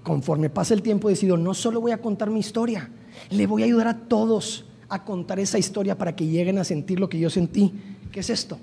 Conforme 0.08 0.50
pasa 0.50 0.74
el 0.74 0.82
tiempo 0.82 1.10
decido, 1.10 1.36
no 1.36 1.54
solo 1.54 1.82
voy 1.82 1.92
a 1.92 1.98
contar 1.98 2.30
mi 2.30 2.40
historia, 2.40 2.90
Le 3.30 3.46
voy 3.46 3.64
a 3.64 3.66
ayudar 3.66 3.90
a 3.90 3.98
todos 4.08 4.64
a 4.88 5.04
contar 5.04 5.38
esa 5.38 5.60
historia 5.60 5.98
para 5.98 6.16
que 6.16 6.26
lleguen 6.26 6.60
a 6.60 6.64
sentir 6.64 6.98
lo 6.98 7.10
que 7.10 7.20
yo 7.20 7.30
sentí. 7.30 7.74
¿Qué 8.10 8.22
es 8.22 8.30
esto? 8.30 8.58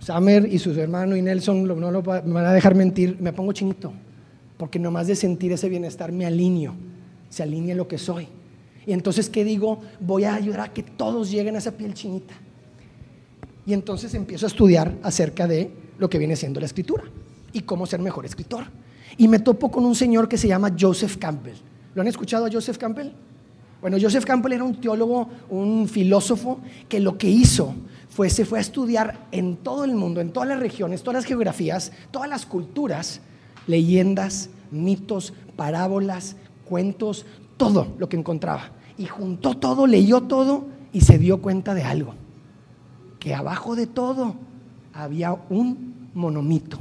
Samer 0.00 0.46
y 0.52 0.58
sus 0.58 0.76
hermanos 0.76 1.16
y 1.16 1.22
Nelson 1.22 1.64
no 1.64 1.90
lo, 1.90 2.02
van 2.02 2.36
a 2.36 2.52
dejar 2.52 2.74
mentir, 2.74 3.16
me 3.20 3.32
pongo 3.32 3.54
chinito, 3.54 3.94
porque 4.58 4.78
nomás 4.78 5.06
de 5.06 5.16
sentir 5.16 5.50
ese 5.52 5.70
bienestar 5.70 6.12
me 6.12 6.26
alineo, 6.26 6.74
se 7.30 7.42
alinea 7.42 7.74
lo 7.74 7.88
que 7.88 7.96
soy. 7.96 8.28
Y 8.84 8.92
entonces, 8.92 9.30
¿qué 9.30 9.44
digo? 9.44 9.80
Voy 9.98 10.24
a 10.24 10.34
ayudar 10.34 10.60
a 10.60 10.72
que 10.74 10.82
todos 10.82 11.30
lleguen 11.30 11.54
a 11.54 11.58
esa 11.58 11.72
piel 11.72 11.94
chinita. 11.94 12.34
Y 13.64 13.72
entonces 13.72 14.12
empiezo 14.12 14.44
a 14.44 14.48
estudiar 14.48 14.94
acerca 15.02 15.46
de 15.46 15.70
lo 15.96 16.10
que 16.10 16.18
viene 16.18 16.36
siendo 16.36 16.60
la 16.60 16.66
escritura 16.66 17.04
y 17.54 17.60
cómo 17.60 17.86
ser 17.86 18.00
mejor 18.00 18.26
escritor. 18.26 18.66
Y 19.16 19.28
me 19.28 19.38
topo 19.38 19.70
con 19.70 19.84
un 19.84 19.94
señor 19.94 20.28
que 20.28 20.38
se 20.38 20.48
llama 20.48 20.74
Joseph 20.78 21.16
Campbell. 21.16 21.56
¿Lo 21.94 22.02
han 22.02 22.08
escuchado 22.08 22.46
a 22.46 22.50
Joseph 22.50 22.78
Campbell? 22.78 23.10
Bueno, 23.80 23.98
Joseph 24.00 24.24
Campbell 24.24 24.54
era 24.54 24.64
un 24.64 24.80
teólogo, 24.80 25.28
un 25.50 25.88
filósofo, 25.88 26.58
que 26.88 27.00
lo 27.00 27.18
que 27.18 27.28
hizo 27.28 27.74
fue, 28.08 28.30
se 28.30 28.44
fue 28.44 28.58
a 28.58 28.62
estudiar 28.62 29.26
en 29.30 29.56
todo 29.56 29.84
el 29.84 29.94
mundo, 29.94 30.20
en 30.20 30.32
todas 30.32 30.48
las 30.48 30.58
regiones, 30.58 31.02
todas 31.02 31.16
las 31.16 31.24
geografías, 31.26 31.92
todas 32.10 32.28
las 32.28 32.46
culturas, 32.46 33.20
leyendas, 33.66 34.48
mitos, 34.70 35.34
parábolas, 35.54 36.36
cuentos, 36.64 37.26
todo 37.56 37.94
lo 37.98 38.08
que 38.08 38.16
encontraba. 38.16 38.70
Y 38.96 39.06
juntó 39.06 39.56
todo, 39.56 39.86
leyó 39.86 40.22
todo 40.22 40.64
y 40.92 41.02
se 41.02 41.18
dio 41.18 41.42
cuenta 41.42 41.74
de 41.74 41.82
algo, 41.82 42.14
que 43.18 43.34
abajo 43.34 43.76
de 43.76 43.86
todo 43.86 44.34
había 44.92 45.32
un 45.50 46.08
monomito, 46.14 46.78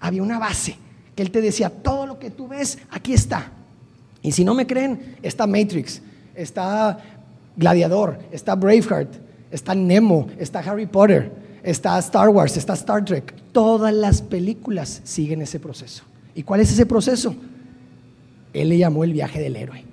había 0.00 0.22
una 0.22 0.38
base, 0.38 0.78
que 1.16 1.22
él 1.22 1.32
te 1.32 1.40
decía, 1.40 1.70
todo 1.70 2.06
lo 2.06 2.18
que 2.20 2.30
tú 2.30 2.46
ves, 2.46 2.78
aquí 2.90 3.14
está. 3.14 3.50
Y 4.22 4.32
si 4.32 4.44
no 4.44 4.54
me 4.54 4.66
creen, 4.66 5.16
está 5.22 5.46
Matrix, 5.46 6.02
está 6.34 6.98
Gladiador, 7.56 8.18
está 8.30 8.54
Braveheart, 8.54 9.14
está 9.50 9.74
Nemo, 9.74 10.28
está 10.38 10.60
Harry 10.60 10.86
Potter, 10.86 11.32
está 11.62 11.98
Star 11.98 12.28
Wars, 12.28 12.56
está 12.56 12.74
Star 12.74 13.04
Trek. 13.04 13.34
Todas 13.52 13.94
las 13.94 14.20
películas 14.20 15.00
siguen 15.04 15.40
ese 15.42 15.58
proceso. 15.58 16.04
¿Y 16.34 16.42
cuál 16.42 16.60
es 16.60 16.70
ese 16.70 16.84
proceso? 16.84 17.34
Él 18.52 18.68
le 18.68 18.78
llamó 18.78 19.02
el 19.02 19.12
viaje 19.12 19.40
del 19.40 19.56
héroe. 19.56 19.84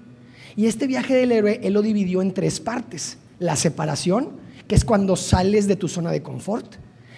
Y 0.55 0.67
este 0.67 0.87
viaje 0.87 1.15
del 1.15 1.31
héroe, 1.31 1.59
él 1.63 1.73
lo 1.73 1.81
dividió 1.81 2.21
en 2.21 2.33
tres 2.33 2.59
partes. 2.59 3.17
La 3.39 3.55
separación, 3.55 4.29
que 4.67 4.75
es 4.75 4.83
cuando 4.83 5.15
sales 5.15 5.67
de 5.67 5.77
tu 5.77 5.87
zona 5.87 6.11
de 6.11 6.21
confort. 6.21 6.75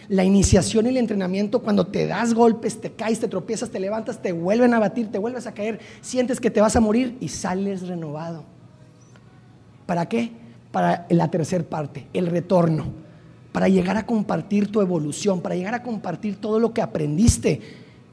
La 0.08 0.24
iniciación 0.24 0.86
y 0.86 0.90
el 0.90 0.98
entrenamiento, 0.98 1.62
cuando 1.62 1.88
te 1.88 2.06
das 2.06 2.34
golpes, 2.34 2.80
te 2.80 2.92
caes, 2.92 3.20
te 3.20 3.28
tropiezas, 3.28 3.70
te 3.70 3.80
levantas, 3.80 4.22
te 4.22 4.32
vuelven 4.32 4.74
a 4.74 4.80
batir, 4.80 5.12
te 5.12 5.18
vuelves 5.18 5.48
a 5.48 5.54
caer, 5.54 5.80
sientes 6.02 6.40
que 6.40 6.52
te 6.52 6.62
vas 6.62 6.76
a 6.76 6.80
morir 6.80 7.18
y 7.20 7.30
sales 7.30 7.88
renovado. 7.88 8.44
¿Para 9.86 10.08
qué? 10.08 10.32
Para 10.72 11.08
la 11.10 11.30
tercera 11.30 11.64
parte, 11.64 12.08
el 12.14 12.28
retorno. 12.28 12.86
Para 13.52 13.70
llegar 13.70 13.98
a 13.98 14.06
compartir 14.06 14.72
tu 14.72 14.82
evolución, 14.82 15.42
para 15.42 15.56
llegar 15.56 15.74
a 15.74 15.84
compartir 15.84 16.42
todo 16.42 16.60
lo 16.60 16.74
que 16.74 16.82
aprendiste 16.82 17.62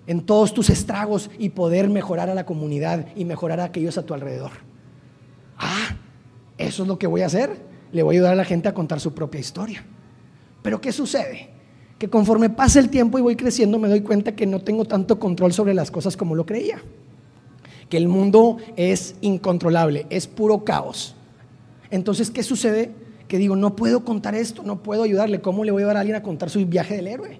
en 0.07 0.23
todos 0.23 0.55
tus 0.55 0.71
estragos 0.71 1.31
y 1.39 1.51
poder 1.51 1.89
mejorar 1.89 2.31
a 2.31 2.35
la 2.35 2.47
comunidad 2.47 3.07
y 3.17 3.25
mejorar 3.25 3.61
a 3.61 3.65
aquellos 3.65 3.99
a 3.99 4.07
tu 4.07 4.15
alrededor. 4.15 4.53
Ah, 5.59 5.97
eso 6.59 6.83
es 6.83 6.89
lo 6.89 6.99
que 6.99 7.07
voy 7.07 7.23
a 7.23 7.27
hacer. 7.27 7.61
Le 7.93 8.03
voy 8.03 8.17
a 8.17 8.19
ayudar 8.19 8.33
a 8.33 8.37
la 8.37 8.45
gente 8.45 8.69
a 8.69 8.75
contar 8.75 9.01
su 9.01 9.15
propia 9.15 9.41
historia. 9.41 9.85
Pero 10.63 10.81
¿qué 10.81 10.93
sucede? 10.93 11.51
Que 12.03 12.11
conforme 12.11 12.51
pasa 12.51 12.81
el 12.81 12.91
tiempo 12.91 13.17
y 13.17 13.23
voy 13.23 13.37
creciendo 13.37 13.79
me 13.79 13.87
doy 13.87 14.01
cuenta 14.01 14.35
que 14.35 14.45
no 14.45 14.59
tengo 14.59 14.85
tanto 14.85 15.21
control 15.21 15.53
sobre 15.53 15.73
las 15.73 15.93
cosas 15.93 16.17
como 16.17 16.35
lo 16.35 16.45
creía. 16.45 16.83
Que 17.89 17.97
el 17.97 18.09
mundo 18.09 18.57
es 18.75 19.15
incontrolable, 19.21 20.07
es 20.11 20.27
puro 20.27 20.65
caos. 20.65 21.15
Entonces, 21.93 22.33
¿qué 22.33 22.43
sucede? 22.43 22.91
Que 23.29 23.39
digo, 23.39 23.55
no 23.55 23.77
puedo 23.77 24.05
contar 24.05 24.35
esto, 24.35 24.65
no 24.65 24.83
puedo 24.83 25.05
ayudarle. 25.05 25.41
¿Cómo 25.41 25.63
le 25.63 25.71
voy 25.71 25.85
a 25.85 25.87
dar 25.87 25.97
a 25.97 26.01
alguien 26.01 26.17
a 26.17 26.25
contar 26.25 26.51
su 26.51 26.67
viaje 26.67 26.97
del 26.97 27.07
héroe? 27.07 27.39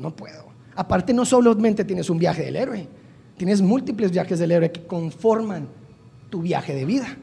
No 0.00 0.16
puedo. 0.16 0.46
Aparte, 0.74 1.14
no 1.14 1.24
solamente 1.24 1.84
tienes 1.84 2.10
un 2.10 2.18
viaje 2.18 2.42
del 2.42 2.56
héroe, 2.56 2.88
tienes 3.36 3.62
múltiples 3.62 4.10
viajes 4.10 4.40
del 4.40 4.50
héroe 4.50 4.72
que 4.72 4.84
conforman 4.84 5.68
tu 6.28 6.42
viaje 6.42 6.74
de 6.74 6.84
vida. 6.84 7.16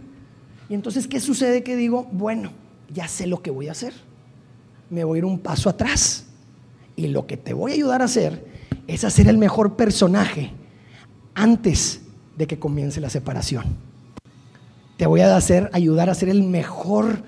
Y 0.69 0.75
entonces, 0.75 1.09
¿qué 1.09 1.19
sucede? 1.19 1.61
Que 1.61 1.75
digo, 1.75 2.07
bueno, 2.13 2.53
ya 2.89 3.09
sé 3.09 3.27
lo 3.27 3.41
que 3.41 3.51
voy 3.51 3.67
a 3.67 3.73
hacer. 3.73 3.91
Me 4.89 5.03
voy 5.03 5.17
a 5.17 5.19
ir 5.19 5.25
un 5.25 5.39
paso 5.39 5.69
atrás. 5.69 6.27
Y 6.99 7.07
lo 7.07 7.25
que 7.25 7.37
te 7.37 7.53
voy 7.53 7.71
a 7.71 7.75
ayudar 7.75 8.01
a 8.01 8.05
hacer 8.05 8.45
es 8.85 9.05
hacer 9.05 9.29
el 9.29 9.37
mejor 9.37 9.77
personaje 9.77 10.51
antes 11.33 12.01
de 12.35 12.45
que 12.45 12.59
comience 12.59 12.99
la 12.99 13.09
separación. 13.09 13.63
Te 14.97 15.05
voy 15.05 15.21
a 15.21 15.33
hacer, 15.33 15.69
ayudar 15.71 16.09
a 16.09 16.13
ser 16.13 16.27
el 16.27 16.43
mejor 16.43 17.23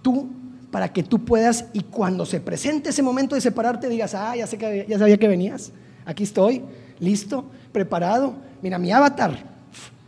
tú 0.00 0.30
para 0.70 0.90
que 0.90 1.02
tú 1.02 1.22
puedas 1.22 1.66
y 1.74 1.80
cuando 1.80 2.24
se 2.24 2.40
presente 2.40 2.88
ese 2.88 3.02
momento 3.02 3.34
de 3.34 3.42
separarte 3.42 3.90
digas, 3.90 4.14
ah, 4.14 4.34
ya, 4.34 4.46
sé 4.46 4.56
que, 4.56 4.86
ya 4.88 4.98
sabía 4.98 5.18
que 5.18 5.28
venías, 5.28 5.70
aquí 6.06 6.22
estoy, 6.22 6.62
listo, 6.98 7.44
preparado. 7.72 8.32
Mira, 8.62 8.78
mi 8.78 8.90
avatar, 8.90 9.36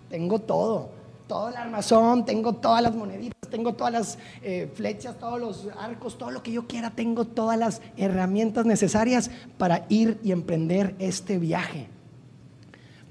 tengo 0.09 0.38
todo, 0.38 0.88
todo 1.32 1.48
el 1.48 1.56
armazón, 1.56 2.26
tengo 2.26 2.52
todas 2.52 2.82
las 2.82 2.94
moneditas, 2.94 3.48
tengo 3.48 3.72
todas 3.72 3.90
las 3.90 4.18
eh, 4.42 4.70
flechas, 4.74 5.18
todos 5.18 5.40
los 5.40 5.66
arcos, 5.80 6.18
todo 6.18 6.30
lo 6.30 6.42
que 6.42 6.52
yo 6.52 6.66
quiera, 6.66 6.90
tengo 6.90 7.24
todas 7.24 7.58
las 7.58 7.80
herramientas 7.96 8.66
necesarias 8.66 9.30
para 9.56 9.86
ir 9.88 10.20
y 10.22 10.32
emprender 10.32 10.94
este 10.98 11.38
viaje. 11.38 11.88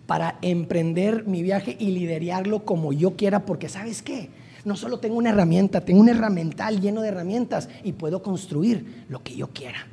Para 0.05 0.37
emprender 0.43 1.25
mi 1.25 1.41
viaje 1.41 1.75
y 1.79 1.89
liderarlo 1.89 2.63
como 2.63 2.93
yo 2.93 3.15
quiera, 3.15 3.43
porque 3.43 3.69
¿sabes 3.69 4.03
qué? 4.03 4.29
No 4.65 4.75
solo 4.75 4.99
tengo 4.99 5.15
una 5.15 5.31
herramienta, 5.31 5.81
tengo 5.81 5.99
un 6.01 6.09
herramental 6.09 6.79
lleno 6.79 7.01
de 7.01 7.07
herramientas 7.07 7.69
y 7.83 7.93
puedo 7.93 8.21
construir 8.21 9.05
lo 9.09 9.23
que 9.23 9.35
yo 9.35 9.47
quiera. 9.47 9.87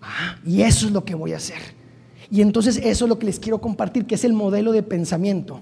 Ah, 0.00 0.38
y 0.42 0.62
eso 0.62 0.86
es 0.86 0.92
lo 0.92 1.04
que 1.04 1.14
voy 1.14 1.34
a 1.34 1.36
hacer. 1.36 1.60
Y 2.30 2.40
entonces 2.40 2.78
eso 2.78 3.04
es 3.04 3.08
lo 3.10 3.18
que 3.18 3.26
les 3.26 3.38
quiero 3.38 3.60
compartir, 3.60 4.06
que 4.06 4.14
es 4.14 4.24
el 4.24 4.32
modelo 4.32 4.72
de 4.72 4.82
pensamiento 4.82 5.60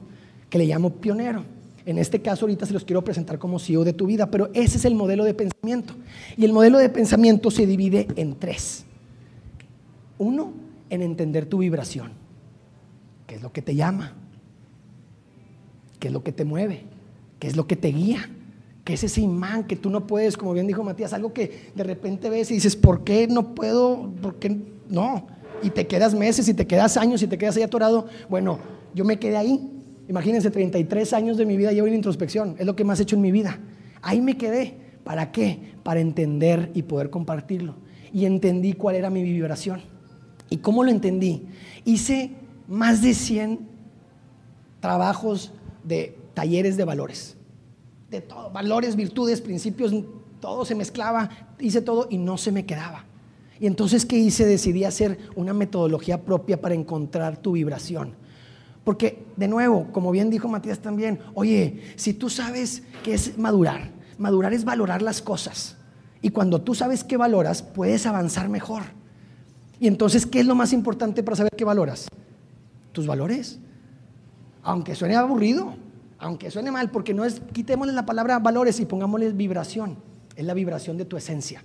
que 0.48 0.58
le 0.58 0.66
llamo 0.66 0.90
pionero. 0.90 1.53
En 1.86 1.98
este 1.98 2.22
caso 2.22 2.46
ahorita 2.46 2.64
se 2.66 2.72
los 2.72 2.84
quiero 2.84 3.04
presentar 3.04 3.38
como 3.38 3.58
CEO 3.58 3.84
de 3.84 3.92
tu 3.92 4.06
vida, 4.06 4.30
pero 4.30 4.50
ese 4.54 4.78
es 4.78 4.84
el 4.84 4.94
modelo 4.94 5.24
de 5.24 5.34
pensamiento. 5.34 5.94
Y 6.36 6.44
el 6.44 6.52
modelo 6.52 6.78
de 6.78 6.88
pensamiento 6.88 7.50
se 7.50 7.66
divide 7.66 8.08
en 8.16 8.36
tres. 8.38 8.84
Uno, 10.18 10.52
en 10.88 11.02
entender 11.02 11.46
tu 11.46 11.58
vibración. 11.58 12.12
¿Qué 13.26 13.34
es 13.36 13.42
lo 13.42 13.52
que 13.52 13.62
te 13.62 13.74
llama? 13.74 14.14
¿Qué 15.98 16.08
es 16.08 16.14
lo 16.14 16.22
que 16.22 16.32
te 16.32 16.44
mueve? 16.44 16.84
¿Qué 17.38 17.48
es 17.48 17.56
lo 17.56 17.66
que 17.66 17.76
te 17.76 17.88
guía? 17.88 18.30
¿Qué 18.84 18.94
es 18.94 19.04
ese 19.04 19.20
imán 19.20 19.64
que 19.64 19.76
tú 19.76 19.90
no 19.90 20.06
puedes, 20.06 20.36
como 20.36 20.52
bien 20.52 20.66
dijo 20.66 20.84
Matías, 20.84 21.12
algo 21.12 21.32
que 21.32 21.70
de 21.74 21.84
repente 21.84 22.30
ves 22.30 22.50
y 22.50 22.54
dices, 22.54 22.76
¿por 22.76 23.04
qué 23.04 23.26
no 23.26 23.54
puedo? 23.54 24.10
¿Por 24.22 24.36
qué 24.36 24.56
no? 24.88 25.26
Y 25.62 25.70
te 25.70 25.86
quedas 25.86 26.14
meses 26.14 26.48
y 26.48 26.54
te 26.54 26.66
quedas 26.66 26.96
años 26.96 27.22
y 27.22 27.26
te 27.26 27.38
quedas 27.38 27.56
ahí 27.56 27.62
atorado. 27.62 28.06
Bueno, 28.28 28.58
yo 28.94 29.04
me 29.04 29.18
quedé 29.18 29.36
ahí 29.36 29.73
Imagínense, 30.08 30.50
33 30.50 31.12
años 31.14 31.36
de 31.36 31.46
mi 31.46 31.56
vida 31.56 31.72
llevo 31.72 31.86
en 31.86 31.94
introspección, 31.94 32.56
es 32.58 32.66
lo 32.66 32.76
que 32.76 32.84
más 32.84 33.00
he 33.00 33.04
hecho 33.04 33.16
en 33.16 33.22
mi 33.22 33.32
vida. 33.32 33.58
Ahí 34.02 34.20
me 34.20 34.36
quedé. 34.36 34.84
¿Para 35.02 35.32
qué? 35.32 35.74
Para 35.82 36.00
entender 36.00 36.70
y 36.74 36.82
poder 36.82 37.10
compartirlo. 37.10 37.76
Y 38.12 38.24
entendí 38.24 38.72
cuál 38.72 38.96
era 38.96 39.10
mi 39.10 39.22
vibración. 39.22 39.82
¿Y 40.48 40.58
cómo 40.58 40.84
lo 40.84 40.90
entendí? 40.90 41.46
Hice 41.84 42.30
más 42.68 43.02
de 43.02 43.12
100 43.12 43.60
trabajos 44.80 45.52
de 45.82 46.16
talleres 46.32 46.76
de 46.76 46.84
valores. 46.84 47.36
De 48.10 48.20
todo, 48.20 48.50
valores, 48.50 48.96
virtudes, 48.96 49.40
principios, 49.40 49.92
todo 50.40 50.64
se 50.64 50.74
mezclaba, 50.74 51.30
hice 51.58 51.80
todo 51.80 52.06
y 52.10 52.18
no 52.18 52.38
se 52.38 52.52
me 52.52 52.64
quedaba. 52.64 53.04
Y 53.58 53.66
entonces, 53.66 54.06
¿qué 54.06 54.16
hice? 54.16 54.46
Decidí 54.46 54.84
hacer 54.84 55.18
una 55.36 55.54
metodología 55.54 56.22
propia 56.22 56.60
para 56.60 56.74
encontrar 56.74 57.38
tu 57.38 57.52
vibración 57.52 58.23
porque, 58.84 59.24
de 59.36 59.48
nuevo, 59.48 59.88
como 59.92 60.10
bien 60.10 60.30
dijo 60.30 60.48
Matías 60.48 60.80
también, 60.80 61.18
oye, 61.32 61.82
si 61.96 62.12
tú 62.12 62.28
sabes 62.28 62.82
qué 63.02 63.14
es 63.14 63.38
madurar, 63.38 63.90
madurar 64.18 64.52
es 64.52 64.64
valorar 64.64 65.00
las 65.00 65.22
cosas. 65.22 65.76
Y 66.20 66.30
cuando 66.30 66.60
tú 66.60 66.74
sabes 66.74 67.02
qué 67.02 67.16
valoras, 67.16 67.62
puedes 67.62 68.06
avanzar 68.06 68.48
mejor. 68.48 68.82
Y 69.80 69.88
entonces, 69.88 70.26
¿qué 70.26 70.40
es 70.40 70.46
lo 70.46 70.54
más 70.54 70.72
importante 70.72 71.22
para 71.22 71.36
saber 71.36 71.52
qué 71.56 71.64
valoras? 71.64 72.08
Tus 72.92 73.06
valores. 73.06 73.58
Aunque 74.62 74.94
suene 74.94 75.16
aburrido, 75.16 75.74
aunque 76.18 76.50
suene 76.50 76.70
mal, 76.70 76.90
porque 76.90 77.12
no 77.12 77.24
es, 77.24 77.40
quitémosle 77.52 77.92
la 77.92 78.06
palabra 78.06 78.38
valores 78.38 78.80
y 78.80 78.86
pongámosle 78.86 79.32
vibración. 79.32 79.96
Es 80.36 80.44
la 80.44 80.54
vibración 80.54 80.96
de 80.96 81.04
tu 81.04 81.16
esencia. 81.16 81.64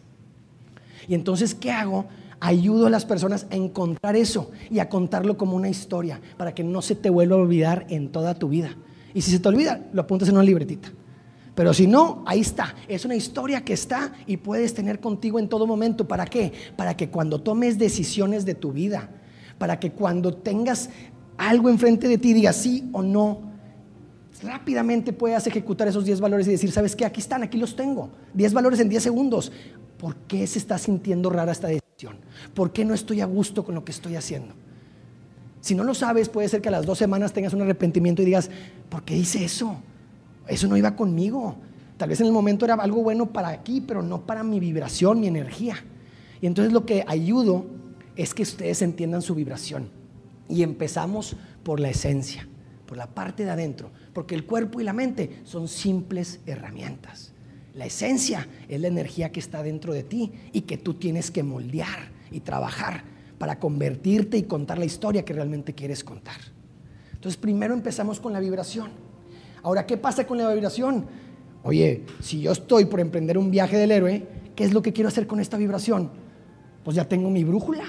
Y 1.08 1.16
entonces, 1.16 1.56
¿qué 1.56 1.72
hago? 1.72 2.06
Ayudo 2.40 2.88
a 2.88 2.90
las 2.90 3.06
personas 3.06 3.48
a 3.52 3.56
encontrar 3.56 4.16
eso 4.16 4.52
y 4.70 4.80
a 4.80 4.90
contarlo 4.90 5.38
como 5.38 5.56
una 5.56 5.70
historia 5.70 6.22
para 6.38 6.54
que 6.54 6.64
no 6.64 6.82
se 6.82 6.96
te 6.96 7.10
vuelva 7.10 7.36
a 7.36 7.40
olvidar 7.40 7.86
en 7.90 8.12
toda 8.12 8.36
tu 8.36 8.50
vida. 8.50 8.76
Y 9.14 9.22
si 9.22 9.32
se 9.32 9.40
te 9.40 9.50
olvida, 9.50 9.86
lo 9.94 10.02
apuntas 10.02 10.30
en 10.30 10.36
una 10.36 10.44
libretita. 10.44 10.92
Pero 11.56 11.74
si 11.74 11.88
no, 11.88 12.24
ahí 12.26 12.40
está. 12.40 12.76
Es 12.88 13.04
una 13.04 13.16
historia 13.16 13.66
que 13.66 13.74
está 13.74 14.14
y 14.26 14.38
puedes 14.38 14.74
tener 14.74 15.00
contigo 15.00 15.40
en 15.40 15.50
todo 15.50 15.68
momento. 15.68 16.08
¿Para 16.08 16.26
qué? 16.26 16.54
Para 16.78 16.96
que 16.96 17.10
cuando 17.10 17.42
tomes 17.42 17.78
decisiones 17.78 18.46
de 18.46 18.56
tu 18.56 18.72
vida, 18.72 19.10
para 19.58 19.80
que 19.80 19.92
cuando 19.92 20.34
tengas 20.34 20.90
algo 21.38 21.70
enfrente 21.70 22.08
de 22.08 22.18
ti 22.18 22.34
digas 22.34 22.56
sí 22.56 22.90
o 22.94 23.02
no, 23.02 23.42
rápidamente 24.42 25.12
puedas 25.12 25.48
ejecutar 25.48 25.88
esos 25.88 26.06
10 26.06 26.22
valores 26.22 26.48
y 26.48 26.52
decir, 26.52 26.72
¿sabes 26.72 26.96
qué? 26.96 27.06
Aquí 27.06 27.20
están, 27.20 27.44
aquí 27.44 27.58
los 27.58 27.76
tengo. 27.76 28.10
10 28.34 28.54
valores 28.54 28.80
en 28.80 28.88
10 28.88 29.04
segundos. 29.04 29.52
¿Por 29.98 30.16
qué 30.16 30.48
se 30.48 30.60
está 30.60 30.78
sintiendo 30.78 31.30
rara 31.30 31.52
esta 31.52 31.68
decisión? 31.68 31.79
¿Por 32.54 32.72
qué 32.72 32.86
no 32.86 32.94
estoy 32.94 33.22
a 33.22 33.26
gusto 33.26 33.64
con 33.64 33.76
lo 33.76 33.84
que 33.84 33.92
estoy 33.92 34.16
haciendo? 34.16 34.54
Si 35.62 35.76
no 35.76 35.84
lo 35.84 35.94
sabes, 35.94 36.30
puede 36.30 36.48
ser 36.48 36.62
que 36.62 36.70
a 36.70 36.72
las 36.72 36.86
dos 36.86 36.98
semanas 36.98 37.34
tengas 37.34 37.54
un 37.54 37.62
arrepentimiento 37.62 38.22
y 38.22 38.26
digas, 38.26 38.50
¿por 38.90 39.04
qué 39.04 39.18
hice 39.18 39.44
eso? 39.44 39.78
Eso 40.48 40.68
no 40.68 40.78
iba 40.78 40.96
conmigo. 40.96 41.58
Tal 41.98 42.10
vez 42.10 42.22
en 42.22 42.28
el 42.28 42.34
momento 42.34 42.64
era 42.64 42.76
algo 42.76 43.04
bueno 43.04 43.28
para 43.28 43.50
aquí, 43.50 43.82
pero 43.82 44.02
no 44.02 44.26
para 44.26 44.44
mi 44.44 44.60
vibración, 44.60 45.20
mi 45.20 45.28
energía. 45.28 45.76
Y 46.42 46.48
entonces 46.48 46.72
lo 46.72 46.86
que 46.86 47.04
ayudo 47.08 47.66
es 48.16 48.34
que 48.34 48.44
ustedes 48.44 48.82
entiendan 48.82 49.22
su 49.22 49.36
vibración. 49.36 49.90
Y 50.48 50.64
empezamos 50.64 51.36
por 51.64 51.80
la 51.80 51.90
esencia, 51.90 52.48
por 52.86 52.98
la 52.98 53.08
parte 53.08 53.44
de 53.44 53.52
adentro, 53.52 53.92
porque 54.14 54.36
el 54.36 54.46
cuerpo 54.46 54.80
y 54.80 54.86
la 54.86 54.94
mente 54.94 55.42
son 55.44 55.68
simples 55.68 56.40
herramientas. 56.46 57.34
La 57.76 57.86
esencia 57.86 58.48
es 58.68 58.80
la 58.82 58.88
energía 58.88 59.32
que 59.32 59.40
está 59.40 59.64
dentro 59.64 59.94
de 59.94 60.04
ti 60.04 60.32
y 60.52 60.62
que 60.62 60.78
tú 60.78 60.96
tienes 60.96 61.32
que 61.32 61.44
moldear 61.44 62.10
y 62.32 62.40
trabajar 62.40 63.04
para 63.38 63.60
convertirte 63.60 64.38
y 64.38 64.44
contar 64.44 64.78
la 64.78 64.86
historia 64.86 65.24
que 65.24 65.34
realmente 65.34 65.74
quieres 65.74 66.04
contar. 66.04 66.38
Entonces 67.14 67.38
primero 67.38 67.74
empezamos 67.74 68.20
con 68.20 68.34
la 68.34 68.40
vibración. 68.40 68.90
Ahora, 69.62 69.86
¿qué 69.86 69.98
pasa 69.98 70.26
con 70.26 70.38
la 70.38 70.52
vibración? 70.54 71.06
Oye, 71.64 72.04
si 72.22 72.42
yo 72.42 72.52
estoy 72.52 72.86
por 72.86 73.00
emprender 73.00 73.38
un 73.38 73.52
viaje 73.52 73.78
del 73.78 73.92
héroe, 73.92 74.26
¿qué 74.56 74.64
es 74.64 74.74
lo 74.74 74.82
que 74.82 74.94
quiero 74.94 75.10
hacer 75.10 75.28
con 75.28 75.40
esta 75.40 75.58
vibración? 75.58 76.10
Pues 76.84 76.96
ya 76.96 77.08
tengo 77.08 77.30
mi 77.30 77.44
brújula. 77.44 77.84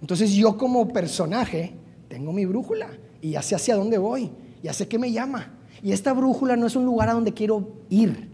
Entonces 0.00 0.32
yo 0.32 0.56
como 0.56 0.88
personaje 0.88 1.74
tengo 2.08 2.32
mi 2.32 2.44
brújula 2.44 2.88
y 3.20 3.30
ya 3.30 3.42
sé 3.42 3.54
hacia 3.54 3.76
dónde 3.76 3.98
voy, 3.98 4.30
ya 4.62 4.72
sé 4.72 4.88
qué 4.88 4.98
me 4.98 5.10
llama. 5.10 5.54
Y 5.82 5.92
esta 5.92 6.12
brújula 6.12 6.56
no 6.56 6.66
es 6.66 6.76
un 6.76 6.84
lugar 6.84 7.08
a 7.08 7.14
donde 7.14 7.32
quiero 7.32 7.68
ir, 7.88 8.27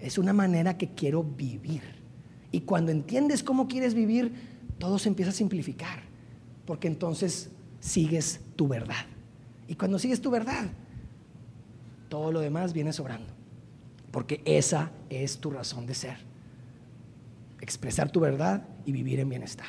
es 0.00 0.18
una 0.18 0.32
manera 0.32 0.76
que 0.76 0.90
quiero 0.90 1.22
vivir. 1.22 1.82
Y 2.50 2.60
cuando 2.60 2.92
entiendes 2.92 3.42
cómo 3.42 3.68
quieres 3.68 3.94
vivir, 3.94 4.32
todo 4.78 4.98
se 4.98 5.08
empieza 5.08 5.30
a 5.30 5.34
simplificar, 5.34 6.00
porque 6.64 6.88
entonces 6.88 7.50
sigues 7.80 8.40
tu 8.56 8.68
verdad. 8.68 9.06
Y 9.66 9.74
cuando 9.74 9.98
sigues 9.98 10.20
tu 10.20 10.30
verdad, 10.30 10.66
todo 12.08 12.32
lo 12.32 12.40
demás 12.40 12.72
viene 12.72 12.92
sobrando, 12.92 13.32
porque 14.10 14.40
esa 14.44 14.90
es 15.10 15.38
tu 15.38 15.50
razón 15.50 15.86
de 15.86 15.94
ser. 15.94 16.16
Expresar 17.60 18.10
tu 18.10 18.20
verdad 18.20 18.62
y 18.86 18.92
vivir 18.92 19.20
en 19.20 19.28
bienestar, 19.28 19.68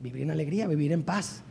vivir 0.00 0.22
en 0.22 0.30
alegría, 0.30 0.68
vivir 0.68 0.92
en 0.92 1.02
paz. 1.02 1.42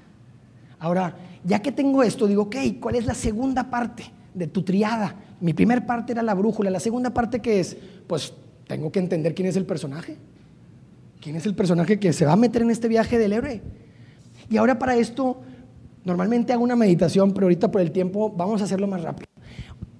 Ahora, 0.79 1.17
ya 1.43 1.61
que 1.61 1.71
tengo 1.71 2.03
esto, 2.03 2.27
digo, 2.27 2.43
ok, 2.43 2.55
¿cuál 2.79 2.95
es 2.95 3.05
la 3.05 3.13
segunda 3.13 3.69
parte 3.69 4.05
de 4.33 4.47
tu 4.47 4.63
triada? 4.63 5.15
Mi 5.41 5.53
primer 5.53 5.85
parte 5.85 6.13
era 6.13 6.21
la 6.21 6.33
brújula, 6.33 6.69
la 6.69 6.79
segunda 6.79 7.13
parte 7.13 7.41
que 7.41 7.59
es, 7.59 7.75
pues 8.07 8.33
tengo 8.67 8.91
que 8.91 8.99
entender 8.99 9.33
quién 9.35 9.47
es 9.47 9.55
el 9.55 9.65
personaje. 9.65 10.17
¿Quién 11.21 11.35
es 11.35 11.45
el 11.45 11.55
personaje 11.55 11.99
que 11.99 12.13
se 12.13 12.25
va 12.25 12.33
a 12.33 12.35
meter 12.35 12.61
en 12.61 12.71
este 12.71 12.87
viaje 12.87 13.17
del 13.17 13.33
héroe? 13.33 13.61
Y 14.49 14.57
ahora 14.57 14.77
para 14.77 14.95
esto, 14.95 15.41
normalmente 16.03 16.53
hago 16.53 16.63
una 16.63 16.75
meditación, 16.75 17.33
pero 17.33 17.45
ahorita 17.45 17.71
por 17.71 17.81
el 17.81 17.91
tiempo 17.91 18.29
vamos 18.29 18.61
a 18.61 18.65
hacerlo 18.65 18.87
más 18.87 19.01
rápido. 19.01 19.27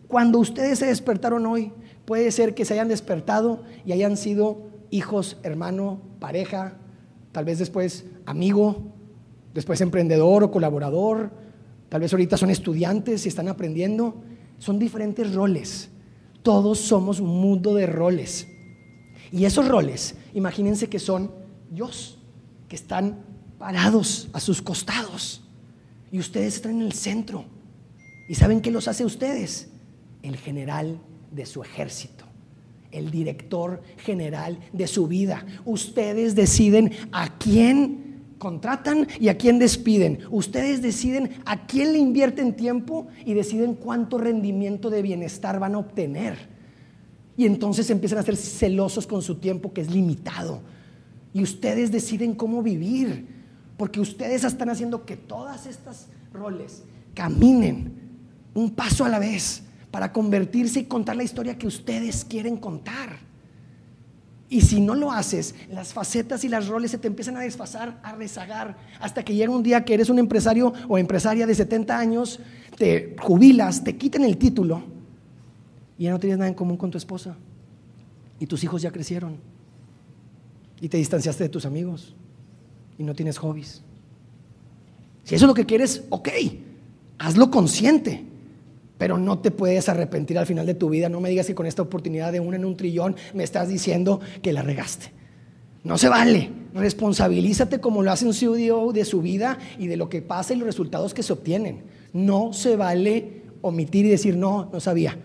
Cuando 0.08 0.40
ustedes 0.40 0.80
se 0.80 0.86
despertaron 0.86 1.46
hoy, 1.46 1.72
puede 2.06 2.32
ser 2.32 2.54
que 2.54 2.64
se 2.64 2.74
hayan 2.74 2.88
despertado 2.88 3.64
y 3.86 3.92
hayan 3.92 4.18
sido 4.18 4.68
hijos, 4.92 5.38
hermano, 5.44 6.00
pareja, 6.20 6.78
tal 7.32 7.46
vez 7.46 7.58
después 7.58 8.06
amigo, 8.26 8.84
después 9.54 9.82
emprendedor 9.82 10.44
o 10.44 10.52
colaborador, 10.52 11.32
tal 11.90 12.02
vez 12.02 12.14
ahorita 12.14 12.38
son 12.38 12.52
estudiantes 12.52 13.26
y 13.26 13.30
están 13.30 13.48
aprendiendo. 13.48 14.22
Son 14.60 14.80
diferentes 14.80 15.34
roles. 15.34 15.90
Todos 16.46 16.78
somos 16.78 17.20
un 17.20 17.42
mundo 17.42 17.74
de 17.74 17.88
roles. 17.88 18.48
Y 19.32 19.46
esos 19.46 19.68
roles, 19.68 20.14
imagínense 20.36 20.88
que 20.88 21.00
son 21.00 21.32
Dios, 21.72 22.20
que 22.70 22.76
están 22.76 23.18
parados 23.58 24.28
a 24.32 24.40
sus 24.40 24.62
costados. 24.62 25.42
Y 26.12 26.20
ustedes 26.20 26.58
están 26.58 26.74
en 26.74 26.82
el 26.84 26.94
centro. 26.94 27.46
¿Y 28.30 28.36
saben 28.36 28.62
qué 28.62 28.70
los 28.70 28.88
hace 28.88 29.04
ustedes? 29.04 29.70
El 30.22 30.38
general 30.38 31.00
de 31.32 31.48
su 31.48 31.64
ejército, 31.64 32.26
el 32.92 33.10
director 33.10 33.82
general 33.98 34.60
de 34.72 34.86
su 34.86 35.08
vida. 35.08 35.44
Ustedes 35.66 36.36
deciden 36.36 36.92
a 37.12 37.40
quién 37.40 38.05
contratan 38.38 39.08
y 39.20 39.30
a 39.30 39.38
quién 39.38 39.60
despiden. 39.60 40.20
Ustedes 40.30 40.82
deciden 40.82 41.32
a 41.46 41.66
quién 41.68 41.94
le 41.94 42.00
invierten 42.00 42.56
tiempo 42.56 43.08
y 43.26 43.34
deciden 43.34 43.76
cuánto 43.76 44.18
rendimiento 44.18 44.90
de 44.90 45.02
bienestar 45.02 45.60
van 45.60 45.76
a 45.76 45.80
obtener. 45.80 46.38
Y 47.38 47.46
entonces 47.46 47.90
empiezan 47.90 48.20
a 48.20 48.24
ser 48.24 48.38
celosos 48.38 49.08
con 49.08 49.22
su 49.22 49.36
tiempo 49.36 49.74
que 49.74 49.82
es 49.82 49.92
limitado. 49.92 50.62
Y 51.34 51.44
ustedes 51.44 51.92
deciden 51.92 52.34
cómo 52.34 52.64
vivir, 52.64 53.28
porque 53.78 54.00
ustedes 54.00 54.44
están 54.44 54.70
haciendo 54.70 55.06
que 55.06 55.18
todas 55.18 55.66
estas 55.66 56.08
roles 56.32 56.84
caminen 57.14 58.06
un 58.54 58.72
paso 58.72 59.04
a 59.04 59.10
la 59.10 59.20
vez 59.20 59.64
para 59.92 60.14
convertirse 60.14 60.80
y 60.82 60.86
contar 60.86 61.16
la 61.16 61.24
historia 61.24 61.58
que 61.58 61.68
ustedes 61.68 62.24
quieren 62.24 62.58
contar. 62.58 63.25
Y 64.48 64.62
si 64.62 64.80
no 64.80 64.94
lo 64.94 65.12
haces, 65.12 65.56
las 65.72 65.94
facetas 65.94 66.44
y 66.44 66.50
las 66.50 66.68
roles 66.68 66.92
se 66.92 66.98
te 66.98 67.08
empiezan 67.08 67.36
a 67.38 67.42
desfasar, 67.42 68.00
a 68.04 68.14
rezagar, 68.14 68.78
hasta 69.00 69.24
que 69.24 69.34
llega 69.34 69.52
un 69.52 69.64
día 69.64 69.84
que 69.84 69.96
eres 69.96 70.10
un 70.10 70.20
empresario 70.20 70.72
o 70.88 70.98
empresaria 70.98 71.48
de 71.48 71.56
70 71.56 71.98
años, 71.98 72.40
te 72.78 73.16
jubilas, 73.20 73.84
te 73.84 73.98
quitan 73.98 74.24
el 74.24 74.38
título 74.38 74.84
y 75.98 76.04
ya 76.04 76.12
no 76.12 76.20
tienes 76.20 76.38
nada 76.38 76.50
en 76.50 76.56
común 76.56 76.78
con 76.78 76.92
tu 76.92 76.98
esposa. 76.98 77.36
Y 78.40 78.46
tus 78.46 78.64
hijos 78.64 78.82
ya 78.82 78.92
crecieron. 78.92 79.38
Y 80.82 80.90
te 80.90 80.98
distanciaste 80.98 81.46
de 81.46 81.50
tus 81.50 81.66
amigos. 81.66 82.14
Y 82.98 83.04
no 83.04 83.16
tienes 83.16 83.38
hobbies. 83.38 83.82
Si 85.24 85.36
eso 85.36 85.46
es 85.46 85.48
lo 85.48 85.54
que 85.54 85.66
quieres, 85.66 86.04
ok, 86.10 86.30
hazlo 87.18 87.50
consciente 87.50 88.26
pero 88.98 89.18
no 89.18 89.40
te 89.40 89.52
puedes 89.52 89.90
arrepentir 89.90 90.38
al 90.38 90.46
final 90.46 90.66
de 90.66 90.74
tu 90.74 90.90
vida. 90.90 91.10
No 91.10 91.20
me 91.20 91.30
digas 91.30 91.48
que 91.48 91.56
con 91.56 91.66
esta 91.66 91.82
oportunidad 91.82 92.32
de 92.32 92.40
una 92.40 92.58
en 92.58 92.66
un 92.66 92.78
trillón 92.78 93.16
me 93.34 93.44
estás 93.44 93.68
diciendo 93.68 94.22
que 94.42 94.54
la 94.54 94.62
regaste. 94.62 95.12
No 95.84 95.98
se 95.98 96.10
vale. 96.10 96.50
Responsabilízate 96.74 97.80
como 97.80 98.02
lo 98.02 98.12
hace 98.12 98.26
un 98.26 98.34
CEO 98.34 98.92
de 98.92 99.06
su 99.06 99.22
vida 99.22 99.60
y 99.78 99.88
de 99.88 99.98
lo 99.98 100.10
que 100.10 100.22
pasa 100.22 100.54
y 100.54 100.58
los 100.58 100.66
resultados 100.66 101.14
que 101.14 101.24
se 101.24 101.34
obtienen. 101.34 101.84
No 102.12 102.54
se 102.54 102.76
vale 102.76 103.44
omitir 103.62 104.06
y 104.06 104.10
decir, 104.10 104.36
no, 104.36 104.70
no 104.72 104.80
sabía. 104.80 105.18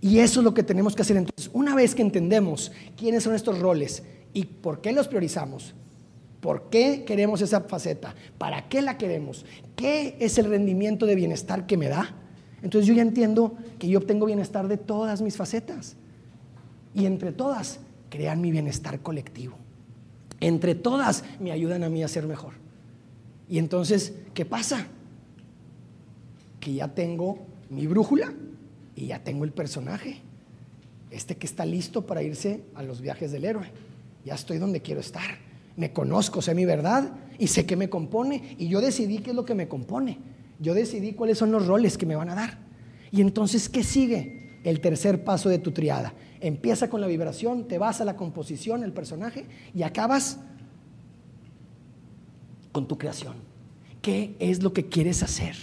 Y 0.00 0.18
eso 0.18 0.40
es 0.40 0.44
lo 0.44 0.54
que 0.54 0.62
tenemos 0.62 0.94
que 0.94 1.02
hacer. 1.02 1.16
Entonces, 1.16 1.50
una 1.52 1.74
vez 1.74 1.94
que 1.94 2.02
entendemos 2.02 2.72
quiénes 2.96 3.22
son 3.22 3.34
estos 3.34 3.58
roles 3.58 4.02
y 4.32 4.44
por 4.44 4.80
qué 4.80 4.92
los 4.92 5.08
priorizamos, 5.08 5.74
por 6.40 6.68
qué 6.68 7.04
queremos 7.04 7.40
esa 7.40 7.62
faceta, 7.62 8.14
para 8.38 8.68
qué 8.68 8.82
la 8.82 8.98
queremos, 8.98 9.44
qué 9.74 10.16
es 10.20 10.38
el 10.38 10.46
rendimiento 10.46 11.06
de 11.06 11.14
bienestar 11.14 11.66
que 11.66 11.76
me 11.76 11.88
da, 11.88 12.14
entonces 12.66 12.88
yo 12.88 12.94
ya 12.94 13.02
entiendo 13.02 13.54
que 13.78 13.86
yo 13.86 14.00
obtengo 14.00 14.26
bienestar 14.26 14.66
de 14.66 14.76
todas 14.76 15.22
mis 15.22 15.36
facetas. 15.36 15.94
Y 16.96 17.06
entre 17.06 17.30
todas 17.30 17.78
crean 18.10 18.40
mi 18.40 18.50
bienestar 18.50 18.98
colectivo. 18.98 19.54
Entre 20.40 20.74
todas 20.74 21.22
me 21.38 21.52
ayudan 21.52 21.84
a 21.84 21.88
mí 21.88 22.02
a 22.02 22.08
ser 22.08 22.26
mejor. 22.26 22.54
Y 23.48 23.58
entonces, 23.58 24.14
¿qué 24.34 24.44
pasa? 24.44 24.88
Que 26.58 26.74
ya 26.74 26.88
tengo 26.88 27.38
mi 27.70 27.86
brújula 27.86 28.34
y 28.96 29.06
ya 29.06 29.22
tengo 29.22 29.44
el 29.44 29.52
personaje. 29.52 30.22
Este 31.12 31.36
que 31.36 31.46
está 31.46 31.64
listo 31.64 32.04
para 32.04 32.24
irse 32.24 32.64
a 32.74 32.82
los 32.82 33.00
viajes 33.00 33.30
del 33.30 33.44
héroe. 33.44 33.70
Ya 34.24 34.34
estoy 34.34 34.58
donde 34.58 34.82
quiero 34.82 35.00
estar. 35.00 35.38
Me 35.76 35.92
conozco, 35.92 36.42
sé 36.42 36.52
mi 36.52 36.64
verdad 36.64 37.12
y 37.38 37.46
sé 37.46 37.64
qué 37.64 37.76
me 37.76 37.88
compone. 37.88 38.56
Y 38.58 38.66
yo 38.66 38.80
decidí 38.80 39.18
qué 39.18 39.30
es 39.30 39.36
lo 39.36 39.44
que 39.44 39.54
me 39.54 39.68
compone. 39.68 40.18
Yo 40.58 40.74
decidí 40.74 41.12
cuáles 41.12 41.38
son 41.38 41.52
los 41.52 41.66
roles 41.66 41.98
que 41.98 42.06
me 42.06 42.16
van 42.16 42.30
a 42.30 42.34
dar. 42.34 42.58
Y 43.10 43.20
entonces, 43.20 43.68
¿qué 43.68 43.82
sigue? 43.82 44.60
El 44.64 44.80
tercer 44.80 45.24
paso 45.24 45.48
de 45.48 45.58
tu 45.58 45.72
triada. 45.72 46.14
Empieza 46.40 46.90
con 46.90 47.00
la 47.00 47.06
vibración, 47.06 47.68
te 47.68 47.78
vas 47.78 48.00
a 48.00 48.04
la 48.04 48.16
composición, 48.16 48.82
el 48.82 48.92
personaje, 48.92 49.46
y 49.74 49.82
acabas 49.82 50.38
con 52.72 52.88
tu 52.88 52.98
creación. 52.98 53.34
¿Qué 54.02 54.36
es 54.38 54.62
lo 54.62 54.72
que 54.72 54.86
quieres 54.86 55.22
hacer? 55.22 55.56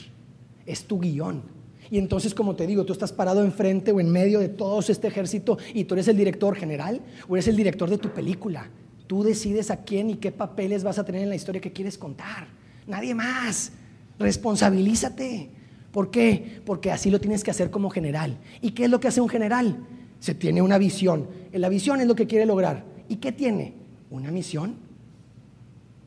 Es 0.66 0.86
tu 0.86 1.00
guion. 1.00 1.44
Y 1.92 1.98
entonces, 1.98 2.34
como 2.34 2.56
te 2.56 2.66
digo, 2.66 2.86
tú 2.86 2.94
estás 2.94 3.12
parado 3.12 3.44
enfrente 3.44 3.92
o 3.92 4.00
en 4.00 4.10
medio 4.10 4.40
de 4.40 4.50
todo 4.50 4.80
este 4.80 5.08
ejército 5.08 5.58
y 5.74 5.84
tú 5.84 5.94
eres 5.96 6.08
el 6.08 6.18
director 6.18 6.56
general 6.56 7.02
o 7.28 7.36
eres 7.36 7.48
el 7.48 7.56
director 7.56 7.90
de 7.90 7.98
tu 7.98 8.10
película. 8.10 8.70
Tú 9.06 9.24
decides 9.24 9.70
a 9.70 9.84
quién 9.84 10.10
y 10.10 10.16
qué 10.16 10.32
papeles 10.32 10.84
vas 10.84 10.98
a 10.98 11.06
tener 11.06 11.22
en 11.22 11.30
la 11.30 11.36
historia 11.36 11.62
que 11.62 11.72
quieres 11.72 11.98
contar. 11.98 12.48
Nadie 12.88 13.14
más. 13.14 13.72
Responsabilízate. 14.20 15.50
¿Por 15.92 16.12
qué? 16.12 16.62
Porque 16.66 16.92
así 16.92 17.10
lo 17.10 17.20
tienes 17.20 17.44
que 17.44 17.52
hacer 17.52 17.70
como 17.70 17.90
general. 17.90 18.38
¿Y 18.62 18.72
qué 18.72 18.86
es 18.86 18.90
lo 18.90 19.00
que 19.00 19.08
hace 19.08 19.22
un 19.22 19.30
general? 19.30 19.78
Se 20.20 20.34
tiene 20.34 20.62
una 20.62 20.78
visión. 20.78 21.28
La 21.52 21.70
visión 21.70 22.02
es 22.02 22.08
lo 22.08 22.16
que 22.16 22.28
quiere 22.28 22.46
lograr. 22.46 22.84
¿Y 23.10 23.18
qué 23.18 23.32
tiene? 23.32 23.74
Una 24.10 24.32
misión. 24.32 24.76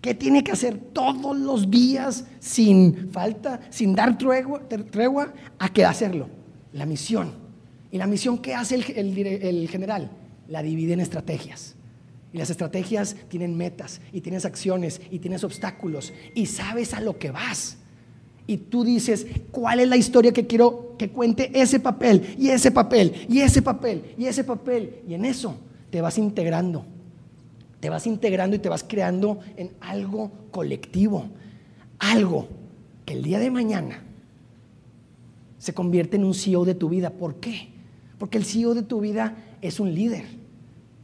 ¿Qué 0.00 0.14
tiene 0.14 0.44
que 0.44 0.52
hacer 0.52 0.78
todos 0.78 1.36
los 1.36 1.70
días 1.70 2.26
sin 2.38 3.10
falta, 3.10 3.60
sin 3.70 3.94
dar 3.94 4.16
tregua, 4.18 5.32
a 5.58 5.68
qué 5.68 5.84
hacerlo? 5.84 6.28
la 6.76 6.86
misión. 6.86 7.32
¿Y 7.90 7.98
la 7.98 8.06
misión 8.06 8.38
qué 8.38 8.54
hace 8.54 8.74
el, 8.74 9.68
general? 9.68 10.10
La 10.48 10.62
divide 10.62 10.92
en 10.92 11.00
estrategias. 11.00 11.74
Y 12.32 12.38
las 12.38 12.50
estrategias 12.50 13.16
tienen 13.28 13.56
metas 13.56 14.00
y 14.12 14.20
tienes 14.20 14.44
acciones 14.44 15.00
y 15.10 15.18
tienes 15.18 15.42
obstáculos 15.42 16.12
y 16.34 16.46
sabes 16.46 16.92
a 16.92 17.00
lo 17.00 17.18
que 17.18 17.30
vas. 17.30 17.78
Y 18.46 18.58
tú 18.58 18.84
dices, 18.84 19.26
¿cuál 19.50 19.80
es 19.80 19.88
la 19.88 19.96
historia 19.96 20.32
que 20.32 20.46
quiero 20.46 20.94
que 20.98 21.10
cuente 21.10 21.50
ese 21.52 21.80
papel 21.80 22.36
y 22.38 22.48
ese 22.48 22.70
papel 22.70 23.12
y 23.28 23.40
ese 23.40 23.60
papel 23.60 24.14
y 24.16 24.26
ese 24.26 24.44
papel? 24.44 25.00
Y 25.08 25.14
en 25.14 25.24
eso 25.24 25.56
te 25.90 26.00
vas 26.00 26.16
integrando. 26.16 26.84
Te 27.80 27.90
vas 27.90 28.06
integrando 28.06 28.56
y 28.56 28.60
te 28.60 28.68
vas 28.68 28.84
creando 28.84 29.40
en 29.56 29.72
algo 29.80 30.30
colectivo. 30.50 31.26
Algo 31.98 32.48
que 33.04 33.14
el 33.14 33.22
día 33.22 33.38
de 33.38 33.50
mañana 33.50 34.02
se 35.58 35.74
convierte 35.74 36.16
en 36.16 36.24
un 36.24 36.34
CEO 36.34 36.64
de 36.64 36.74
tu 36.74 36.88
vida. 36.88 37.10
¿Por 37.10 37.36
qué? 37.36 37.70
Porque 38.18 38.38
el 38.38 38.44
CEO 38.44 38.74
de 38.74 38.82
tu 38.82 39.00
vida 39.00 39.36
es 39.60 39.80
un 39.80 39.92
líder. 39.92 40.24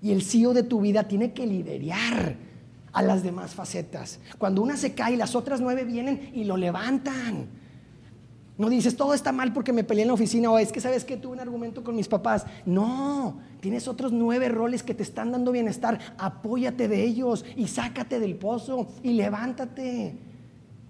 Y 0.00 0.12
el 0.12 0.22
CEO 0.22 0.54
de 0.54 0.62
tu 0.62 0.80
vida 0.80 1.08
tiene 1.08 1.32
que 1.32 1.46
liderar 1.46 2.36
a 2.92 3.02
las 3.02 3.22
demás 3.22 3.54
facetas. 3.54 4.20
Cuando 4.38 4.62
una 4.62 4.76
se 4.76 4.94
cae, 4.94 5.16
las 5.16 5.34
otras 5.34 5.60
nueve 5.60 5.84
vienen 5.84 6.30
y 6.34 6.44
lo 6.44 6.56
levantan. 6.56 7.48
No 8.58 8.68
dices, 8.68 8.96
todo 8.96 9.14
está 9.14 9.32
mal 9.32 9.52
porque 9.52 9.72
me 9.72 9.82
peleé 9.82 10.02
en 10.02 10.08
la 10.08 10.14
oficina 10.14 10.50
o 10.50 10.58
es 10.58 10.72
que 10.72 10.80
sabes 10.80 11.04
que 11.04 11.16
tuve 11.16 11.32
un 11.32 11.40
argumento 11.40 11.82
con 11.82 11.96
mis 11.96 12.06
papás. 12.06 12.44
No, 12.66 13.40
tienes 13.60 13.88
otros 13.88 14.12
nueve 14.12 14.48
roles 14.48 14.82
que 14.82 14.94
te 14.94 15.02
están 15.02 15.32
dando 15.32 15.52
bienestar. 15.52 15.98
Apóyate 16.18 16.86
de 16.86 17.02
ellos 17.02 17.44
y 17.56 17.66
sácate 17.66 18.20
del 18.20 18.36
pozo 18.36 18.88
y 19.02 19.14
levántate. 19.14 20.16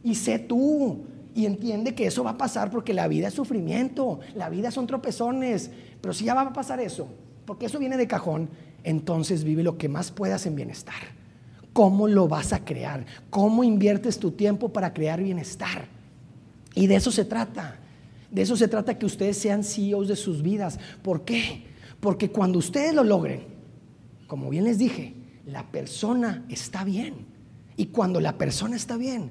Y 0.03 0.17
sé 0.17 0.41
tú. 0.41 1.05
Y 1.35 1.47
entiende 1.47 1.95
que 1.95 2.07
eso 2.07 2.25
va 2.25 2.33
a 2.33 2.37
pasar 2.37 2.71
porque 2.71 2.93
la 2.93 3.09
vida 3.09 3.29
es 3.29 3.35
sufrimiento, 3.35 4.21
la 4.35 4.51
vida 4.51 4.71
son 4.71 4.87
tropezones. 4.87 5.71
Pero 6.01 6.13
si 6.13 6.25
ya 6.25 6.35
va 6.35 6.43
a 6.43 6.53
pasar 6.53 6.79
eso, 6.81 7.09
porque 7.47 7.67
eso 7.67 7.79
viene 7.79 7.97
de 7.97 8.07
cajón, 8.07 8.51
entonces 8.85 9.45
vive 9.45 9.63
lo 9.63 9.79
que 9.79 9.89
más 9.89 10.11
puedas 10.11 10.45
en 10.45 10.57
bienestar. 10.57 11.22
¿Cómo 11.73 12.07
lo 12.07 12.29
vas 12.29 12.53
a 12.53 12.65
crear? 12.65 13.07
¿Cómo 13.31 13.65
inviertes 13.65 14.19
tu 14.19 14.33
tiempo 14.33 14.73
para 14.73 14.93
crear 14.93 15.23
bienestar? 15.23 15.87
Y 16.75 16.87
de 16.87 16.97
eso 16.97 17.11
se 17.11 17.25
trata. 17.25 17.79
De 18.31 18.43
eso 18.43 18.57
se 18.57 18.69
trata 18.69 18.99
que 18.99 19.07
ustedes 19.07 19.39
sean 19.39 19.65
CEOs 19.65 20.09
de 20.09 20.17
sus 20.17 20.43
vidas. 20.43 20.79
¿Por 21.03 21.25
qué? 21.25 21.65
Porque 22.01 22.31
cuando 22.31 22.59
ustedes 22.59 22.95
lo 22.95 23.05
logren, 23.05 23.45
como 24.27 24.51
bien 24.51 24.65
les 24.65 24.79
dije, 24.79 25.15
la 25.47 25.71
persona 25.71 26.45
está 26.49 26.85
bien. 26.85 27.27
Y 27.77 27.87
cuando 27.87 28.21
la 28.21 28.37
persona 28.37 28.77
está 28.77 28.97
bien, 28.97 29.31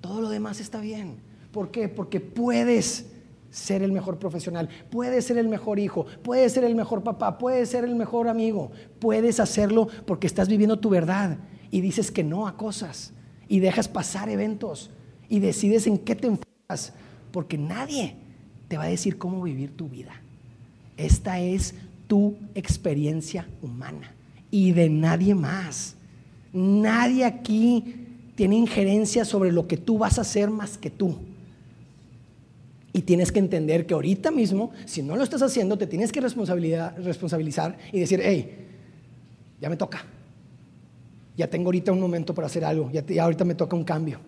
todo 0.00 0.20
lo 0.20 0.28
demás 0.28 0.60
está 0.60 0.80
bien. 0.80 1.16
¿Por 1.50 1.70
qué? 1.70 1.88
Porque 1.88 2.20
puedes 2.20 3.06
ser 3.50 3.82
el 3.82 3.92
mejor 3.92 4.18
profesional, 4.18 4.68
puedes 4.90 5.24
ser 5.26 5.38
el 5.38 5.48
mejor 5.48 5.78
hijo, 5.78 6.06
puedes 6.22 6.52
ser 6.52 6.64
el 6.64 6.74
mejor 6.74 7.04
papá, 7.04 7.38
puedes 7.38 7.68
ser 7.68 7.84
el 7.84 7.94
mejor 7.94 8.26
amigo, 8.26 8.72
puedes 8.98 9.38
hacerlo 9.38 9.86
porque 10.06 10.26
estás 10.26 10.48
viviendo 10.48 10.80
tu 10.80 10.90
verdad 10.90 11.38
y 11.74 11.80
dices 11.80 12.12
que 12.12 12.22
no 12.22 12.46
a 12.46 12.56
cosas 12.56 13.12
y 13.48 13.58
dejas 13.58 13.88
pasar 13.88 14.28
eventos 14.28 14.90
y 15.28 15.40
decides 15.40 15.88
en 15.88 15.98
qué 15.98 16.14
te 16.14 16.28
enfocas, 16.28 16.92
porque 17.32 17.58
nadie 17.58 18.14
te 18.68 18.76
va 18.76 18.84
a 18.84 18.86
decir 18.86 19.18
cómo 19.18 19.42
vivir 19.42 19.76
tu 19.76 19.88
vida. 19.88 20.12
Esta 20.96 21.40
es 21.40 21.74
tu 22.06 22.36
experiencia 22.54 23.48
humana 23.60 24.14
y 24.52 24.70
de 24.70 24.88
nadie 24.88 25.34
más. 25.34 25.96
Nadie 26.52 27.24
aquí 27.24 28.06
tiene 28.36 28.54
injerencia 28.54 29.24
sobre 29.24 29.50
lo 29.50 29.66
que 29.66 29.76
tú 29.76 29.98
vas 29.98 30.18
a 30.18 30.20
hacer 30.20 30.50
más 30.50 30.78
que 30.78 30.90
tú. 30.90 31.16
Y 32.92 33.02
tienes 33.02 33.32
que 33.32 33.40
entender 33.40 33.84
que 33.84 33.94
ahorita 33.94 34.30
mismo, 34.30 34.70
si 34.84 35.02
no 35.02 35.16
lo 35.16 35.24
estás 35.24 35.42
haciendo, 35.42 35.76
te 35.76 35.88
tienes 35.88 36.12
que 36.12 36.20
responsabilizar 36.20 37.78
y 37.92 37.98
decir, 37.98 38.20
hey, 38.22 38.68
ya 39.60 39.68
me 39.68 39.76
toca. 39.76 40.13
Ya 41.36 41.48
tengo 41.48 41.66
ahorita 41.66 41.92
un 41.92 42.00
momento 42.00 42.34
para 42.34 42.46
hacer 42.46 42.64
algo, 42.64 42.90
ya, 42.92 43.22
ahorita 43.22 43.44
me 43.44 43.54
toca 43.54 43.76
un 43.76 43.84
cambio. 43.84 44.20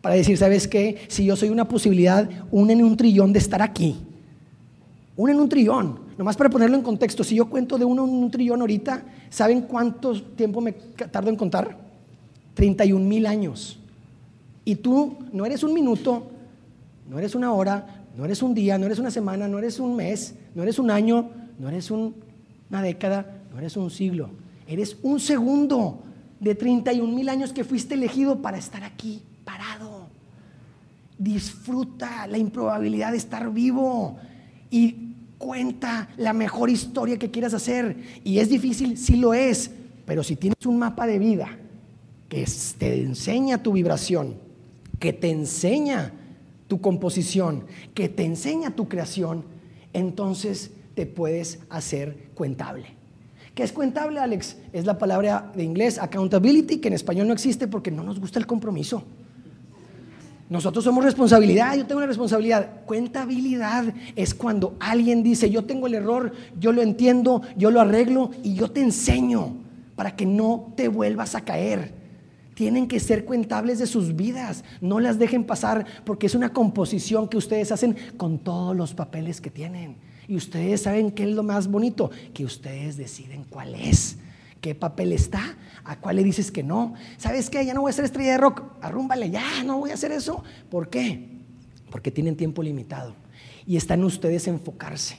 Para 0.00 0.14
decir, 0.14 0.36
¿sabes 0.36 0.68
qué? 0.68 0.98
Si 1.08 1.24
yo 1.24 1.34
soy 1.34 1.48
una 1.48 1.66
posibilidad, 1.66 2.28
una 2.50 2.72
en 2.72 2.84
un 2.84 2.96
trillón 2.96 3.32
de 3.32 3.38
estar 3.38 3.62
aquí. 3.62 3.96
Una 5.16 5.32
en 5.32 5.40
un 5.40 5.48
trillón. 5.48 5.98
Nomás 6.18 6.36
para 6.36 6.50
ponerlo 6.50 6.76
en 6.76 6.82
contexto, 6.82 7.24
si 7.24 7.36
yo 7.36 7.48
cuento 7.48 7.78
de 7.78 7.84
uno 7.84 8.04
en 8.04 8.10
un 8.10 8.30
trillón 8.30 8.60
ahorita, 8.60 9.02
¿saben 9.30 9.62
cuánto 9.62 10.22
tiempo 10.22 10.60
me 10.60 10.72
tardo 10.72 11.30
en 11.30 11.36
contar? 11.36 11.76
31 12.54 13.04
mil 13.04 13.26
años. 13.26 13.78
Y 14.64 14.76
tú 14.76 15.16
no 15.32 15.44
eres 15.44 15.62
un 15.62 15.74
minuto, 15.74 16.26
no 17.08 17.18
eres 17.18 17.34
una 17.34 17.52
hora, 17.52 18.04
no 18.16 18.24
eres 18.24 18.42
un 18.42 18.54
día, 18.54 18.78
no 18.78 18.86
eres 18.86 18.98
una 18.98 19.10
semana, 19.10 19.48
no 19.48 19.58
eres 19.58 19.80
un 19.80 19.96
mes, 19.96 20.34
no 20.54 20.62
eres 20.62 20.78
un 20.78 20.90
año, 20.90 21.30
no 21.58 21.68
eres 21.68 21.90
una 21.90 22.82
década, 22.82 23.42
no 23.52 23.58
eres 23.58 23.76
un 23.76 23.90
siglo. 23.90 24.30
Eres 24.66 24.96
un 25.02 25.20
segundo 25.20 26.02
de 26.40 26.54
31 26.54 27.12
mil 27.12 27.28
años 27.28 27.52
que 27.52 27.64
fuiste 27.64 27.94
elegido 27.94 28.42
para 28.42 28.58
estar 28.58 28.84
aquí, 28.84 29.22
parado. 29.44 30.08
Disfruta 31.18 32.26
la 32.26 32.38
improbabilidad 32.38 33.12
de 33.12 33.18
estar 33.18 33.52
vivo 33.52 34.18
y 34.70 35.14
cuenta 35.38 36.08
la 36.16 36.32
mejor 36.32 36.70
historia 36.70 37.18
que 37.18 37.30
quieras 37.30 37.54
hacer. 37.54 37.96
Y 38.24 38.38
es 38.38 38.48
difícil, 38.48 38.96
sí 38.96 39.16
lo 39.16 39.34
es, 39.34 39.70
pero 40.06 40.22
si 40.22 40.36
tienes 40.36 40.64
un 40.66 40.78
mapa 40.78 41.06
de 41.06 41.18
vida 41.18 41.58
que 42.28 42.46
te 42.78 43.02
enseña 43.02 43.62
tu 43.62 43.72
vibración, 43.72 44.34
que 44.98 45.12
te 45.12 45.30
enseña 45.30 46.12
tu 46.66 46.80
composición, 46.80 47.64
que 47.94 48.08
te 48.08 48.24
enseña 48.24 48.70
tu 48.70 48.88
creación, 48.88 49.44
entonces 49.92 50.72
te 50.94 51.06
puedes 51.06 51.60
hacer 51.68 52.30
cuentable. 52.34 52.93
¿Qué 53.54 53.62
es 53.62 53.72
cuentable, 53.72 54.18
Alex? 54.18 54.56
Es 54.72 54.84
la 54.84 54.98
palabra 54.98 55.52
de 55.54 55.62
inglés 55.62 55.98
accountability, 55.98 56.78
que 56.78 56.88
en 56.88 56.94
español 56.94 57.28
no 57.28 57.32
existe 57.32 57.68
porque 57.68 57.90
no 57.90 58.02
nos 58.02 58.18
gusta 58.18 58.40
el 58.40 58.46
compromiso. 58.46 59.04
Nosotros 60.50 60.84
somos 60.84 61.04
responsabilidad, 61.04 61.76
yo 61.76 61.86
tengo 61.86 61.98
una 61.98 62.06
responsabilidad. 62.06 62.82
Cuentabilidad 62.84 63.94
es 64.14 64.34
cuando 64.34 64.76
alguien 64.80 65.22
dice, 65.22 65.50
yo 65.50 65.64
tengo 65.64 65.86
el 65.86 65.94
error, 65.94 66.32
yo 66.58 66.72
lo 66.72 66.82
entiendo, 66.82 67.42
yo 67.56 67.70
lo 67.70 67.80
arreglo 67.80 68.30
y 68.42 68.54
yo 68.54 68.70
te 68.70 68.80
enseño 68.80 69.54
para 69.94 70.16
que 70.16 70.26
no 70.26 70.72
te 70.76 70.88
vuelvas 70.88 71.34
a 71.34 71.42
caer. 71.42 71.92
Tienen 72.54 72.88
que 72.88 73.00
ser 73.00 73.24
cuentables 73.24 73.78
de 73.78 73.86
sus 73.86 74.16
vidas. 74.16 74.64
No 74.80 75.00
las 75.00 75.18
dejen 75.18 75.44
pasar 75.44 75.86
porque 76.04 76.26
es 76.26 76.34
una 76.34 76.52
composición 76.52 77.28
que 77.28 77.36
ustedes 77.36 77.72
hacen 77.72 77.96
con 78.16 78.38
todos 78.38 78.76
los 78.76 78.94
papeles 78.94 79.40
que 79.40 79.50
tienen. 79.50 79.96
Y 80.28 80.36
ustedes 80.36 80.82
saben 80.82 81.10
qué 81.10 81.24
es 81.24 81.30
lo 81.30 81.42
más 81.42 81.68
bonito, 81.68 82.10
que 82.32 82.44
ustedes 82.44 82.96
deciden 82.96 83.44
cuál 83.44 83.74
es, 83.74 84.16
qué 84.60 84.74
papel 84.74 85.12
está, 85.12 85.56
a 85.84 86.00
cuál 86.00 86.16
le 86.16 86.24
dices 86.24 86.50
que 86.50 86.62
no. 86.62 86.94
¿Sabes 87.18 87.50
qué? 87.50 87.64
Ya 87.64 87.74
no 87.74 87.82
voy 87.82 87.90
a 87.90 87.92
ser 87.92 88.06
estrella 88.06 88.32
de 88.32 88.38
rock, 88.38 88.62
arrúmbale, 88.80 89.30
ya 89.30 89.62
no 89.64 89.78
voy 89.78 89.90
a 89.90 89.94
hacer 89.94 90.12
eso. 90.12 90.42
¿Por 90.70 90.88
qué? 90.88 91.28
Porque 91.90 92.10
tienen 92.10 92.36
tiempo 92.36 92.62
limitado. 92.62 93.14
Y 93.66 93.76
están 93.76 94.02
ustedes 94.04 94.46
enfocarse, 94.48 95.18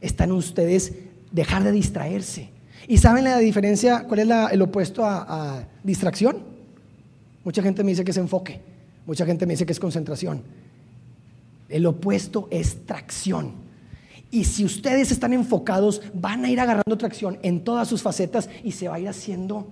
están 0.00 0.32
ustedes 0.32 0.92
dejar 1.32 1.64
de 1.64 1.72
distraerse. 1.72 2.50
¿Y 2.88 2.98
saben 2.98 3.24
la 3.24 3.38
diferencia? 3.38 4.04
¿Cuál 4.06 4.20
es 4.20 4.28
el 4.52 4.62
opuesto 4.62 5.04
a 5.04 5.66
distracción? 5.82 6.42
Mucha 7.44 7.62
gente 7.62 7.82
me 7.82 7.90
dice 7.90 8.04
que 8.04 8.10
es 8.10 8.16
enfoque, 8.16 8.60
mucha 9.06 9.24
gente 9.24 9.46
me 9.46 9.54
dice 9.54 9.66
que 9.66 9.72
es 9.72 9.80
concentración. 9.80 10.42
El 11.68 11.86
opuesto 11.86 12.48
es 12.50 12.86
tracción. 12.86 13.65
Y 14.30 14.44
si 14.44 14.64
ustedes 14.64 15.10
están 15.12 15.32
enfocados, 15.32 16.02
van 16.12 16.44
a 16.44 16.50
ir 16.50 16.60
agarrando 16.60 16.98
tracción 16.98 17.38
en 17.42 17.62
todas 17.62 17.88
sus 17.88 18.02
facetas 18.02 18.48
y 18.64 18.72
se 18.72 18.88
va 18.88 18.96
a 18.96 19.00
ir 19.00 19.08
haciendo 19.08 19.68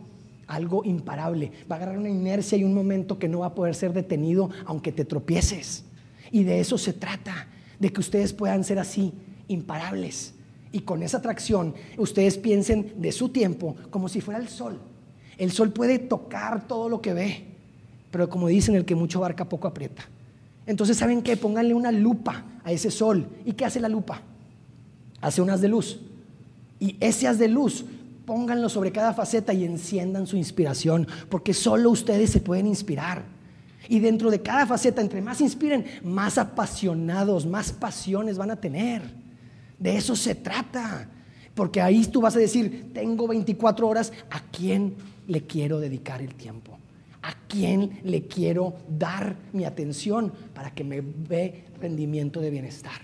algo 0.46 0.84
imparable. 0.84 1.52
Va 1.70 1.76
a 1.76 1.78
agarrar 1.78 1.98
una 1.98 2.08
inercia 2.08 2.56
y 2.56 2.64
un 2.64 2.74
momento 2.74 3.18
que 3.18 3.28
no 3.28 3.40
va 3.40 3.46
a 3.46 3.54
poder 3.54 3.74
ser 3.74 3.92
detenido 3.92 4.50
aunque 4.66 4.92
te 4.92 5.04
tropieces. 5.04 5.84
Y 6.30 6.44
de 6.44 6.60
eso 6.60 6.78
se 6.78 6.92
trata, 6.92 7.48
de 7.78 7.92
que 7.92 8.00
ustedes 8.00 8.32
puedan 8.32 8.64
ser 8.64 8.78
así, 8.78 9.12
imparables. 9.48 10.34
Y 10.72 10.80
con 10.80 11.02
esa 11.02 11.20
tracción, 11.20 11.74
ustedes 11.98 12.38
piensen 12.38 12.94
de 12.96 13.12
su 13.12 13.28
tiempo 13.28 13.76
como 13.90 14.08
si 14.08 14.20
fuera 14.20 14.40
el 14.40 14.48
sol. 14.48 14.80
El 15.36 15.50
sol 15.50 15.72
puede 15.72 15.98
tocar 15.98 16.66
todo 16.66 16.88
lo 16.88 17.00
que 17.00 17.12
ve 17.12 17.54
pero 18.14 18.28
como 18.30 18.46
dicen, 18.46 18.76
el 18.76 18.84
que 18.84 18.94
mucho 18.94 19.18
barca 19.18 19.48
poco 19.48 19.66
aprieta. 19.66 20.04
Entonces, 20.66 20.96
¿saben 20.96 21.20
qué? 21.20 21.36
Pónganle 21.36 21.74
una 21.74 21.90
lupa 21.90 22.44
a 22.62 22.70
ese 22.70 22.92
sol. 22.92 23.26
¿Y 23.44 23.54
qué 23.54 23.64
hace 23.64 23.80
la 23.80 23.88
lupa? 23.88 24.22
Hace 25.24 25.40
unas 25.40 25.62
de 25.62 25.68
luz. 25.68 26.00
Y 26.78 26.98
ese 27.00 27.26
haz 27.26 27.38
de 27.38 27.48
luz, 27.48 27.86
pónganlo 28.26 28.68
sobre 28.68 28.92
cada 28.92 29.14
faceta 29.14 29.54
y 29.54 29.64
enciendan 29.64 30.26
su 30.26 30.36
inspiración, 30.36 31.08
porque 31.30 31.54
solo 31.54 31.88
ustedes 31.88 32.28
se 32.28 32.40
pueden 32.40 32.66
inspirar. 32.66 33.24
Y 33.88 34.00
dentro 34.00 34.30
de 34.30 34.42
cada 34.42 34.66
faceta, 34.66 35.00
entre 35.00 35.22
más 35.22 35.40
inspiren, 35.40 35.86
más 36.02 36.36
apasionados, 36.36 37.46
más 37.46 37.72
pasiones 37.72 38.36
van 38.36 38.50
a 38.50 38.56
tener. 38.56 39.00
De 39.78 39.96
eso 39.96 40.14
se 40.14 40.34
trata. 40.34 41.08
Porque 41.54 41.80
ahí 41.80 42.04
tú 42.04 42.20
vas 42.20 42.36
a 42.36 42.40
decir, 42.40 42.90
tengo 42.92 43.26
24 43.26 43.88
horas, 43.88 44.12
¿a 44.30 44.40
quién 44.40 44.94
le 45.26 45.46
quiero 45.46 45.80
dedicar 45.80 46.20
el 46.20 46.34
tiempo? 46.34 46.78
a 47.22 47.34
quién 47.48 48.00
le 48.04 48.26
quiero 48.26 48.74
dar 48.86 49.34
mi 49.54 49.64
atención 49.64 50.30
para 50.52 50.74
que 50.74 50.84
me 50.84 51.00
dé 51.00 51.64
rendimiento 51.80 52.38
de 52.38 52.50
bienestar. 52.50 53.00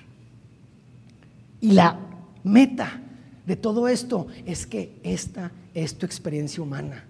Y 1.62 1.72
la 1.72 2.09
meta 2.44 3.00
de 3.46 3.56
todo 3.56 3.88
esto 3.88 4.26
es 4.46 4.66
que 4.66 4.98
esta 5.02 5.52
es 5.74 5.96
tu 5.96 6.06
experiencia 6.06 6.62
humana. 6.62 7.04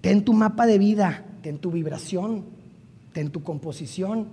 Ten 0.00 0.24
tu 0.24 0.32
mapa 0.32 0.66
de 0.66 0.78
vida, 0.78 1.24
ten 1.42 1.58
tu 1.58 1.70
vibración, 1.70 2.44
ten 3.12 3.30
tu 3.30 3.42
composición, 3.42 4.28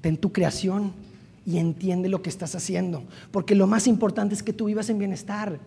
ten 0.00 0.16
tu 0.16 0.32
creación 0.32 0.92
y 1.44 1.58
entiende 1.58 2.08
lo 2.08 2.22
que 2.22 2.30
estás 2.30 2.54
haciendo. 2.54 3.02
Porque 3.30 3.54
lo 3.54 3.66
más 3.66 3.86
importante 3.86 4.34
es 4.34 4.42
que 4.42 4.52
tú 4.52 4.66
vivas 4.66 4.88
en 4.88 4.98
bienestar. 4.98 5.58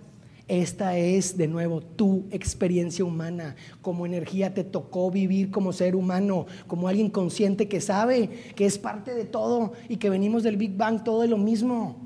Esta 0.48 0.98
es, 0.98 1.38
de 1.38 1.48
nuevo, 1.48 1.82
tu 1.82 2.26
experiencia 2.32 3.06
humana. 3.06 3.56
Como 3.82 4.06
energía 4.06 4.54
te 4.54 4.64
tocó 4.64 5.10
vivir 5.10 5.52
como 5.52 5.74
ser 5.74 5.96
humano, 5.96 6.48
como 6.68 6.88
alguien 6.88 7.10
consciente 7.10 7.68
que 7.68 7.82
sabe 7.82 8.30
que 8.56 8.66
es 8.66 8.78
parte 8.78 9.14
de 9.14 9.26
todo 9.26 9.74
y 9.88 9.98
que 9.98 10.10
venimos 10.10 10.44
del 10.44 10.58
Big 10.58 10.76
Bang 10.76 11.04
todo 11.04 11.22
de 11.22 11.28
lo 11.28 11.38
mismo. 11.38 11.98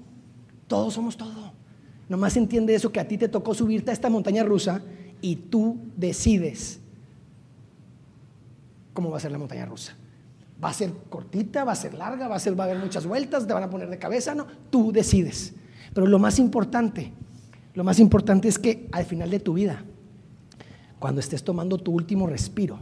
Todos 0.67 0.93
somos 0.93 1.17
todo. 1.17 1.56
Nomás 2.09 2.37
entiende 2.37 2.73
eso 2.73 2.91
que 2.91 2.99
a 2.99 3.07
ti 3.07 3.17
te 3.17 3.27
tocó 3.27 3.53
subirte 3.53 3.91
a 3.91 3.93
esta 3.93 4.09
montaña 4.09 4.43
rusa 4.43 4.81
y 5.21 5.35
tú 5.35 5.77
decides 5.95 6.79
cómo 8.93 9.11
va 9.11 9.17
a 9.17 9.19
ser 9.19 9.31
la 9.31 9.37
montaña 9.37 9.65
rusa. 9.65 9.95
Va 10.63 10.69
a 10.69 10.73
ser 10.73 10.91
cortita, 11.09 11.63
va 11.63 11.73
a 11.73 11.75
ser 11.75 11.93
larga, 11.93 12.27
va 12.27 12.35
a, 12.35 12.39
ser, 12.39 12.59
va 12.59 12.63
a 12.63 12.67
haber 12.67 12.79
muchas 12.79 13.05
vueltas, 13.05 13.45
te 13.45 13.53
van 13.53 13.63
a 13.63 13.69
poner 13.69 13.89
de 13.89 13.99
cabeza, 13.99 14.33
no, 14.33 14.47
tú 14.69 14.91
decides. 14.91 15.53
Pero 15.93 16.07
lo 16.07 16.17
más 16.17 16.39
importante, 16.39 17.11
lo 17.73 17.83
más 17.83 17.99
importante 17.99 18.47
es 18.47 18.57
que 18.57 18.87
al 18.91 19.05
final 19.05 19.29
de 19.29 19.39
tu 19.39 19.53
vida, 19.53 19.83
cuando 20.97 21.19
estés 21.19 21.43
tomando 21.43 21.77
tu 21.77 21.91
último 21.91 22.25
respiro 22.25 22.79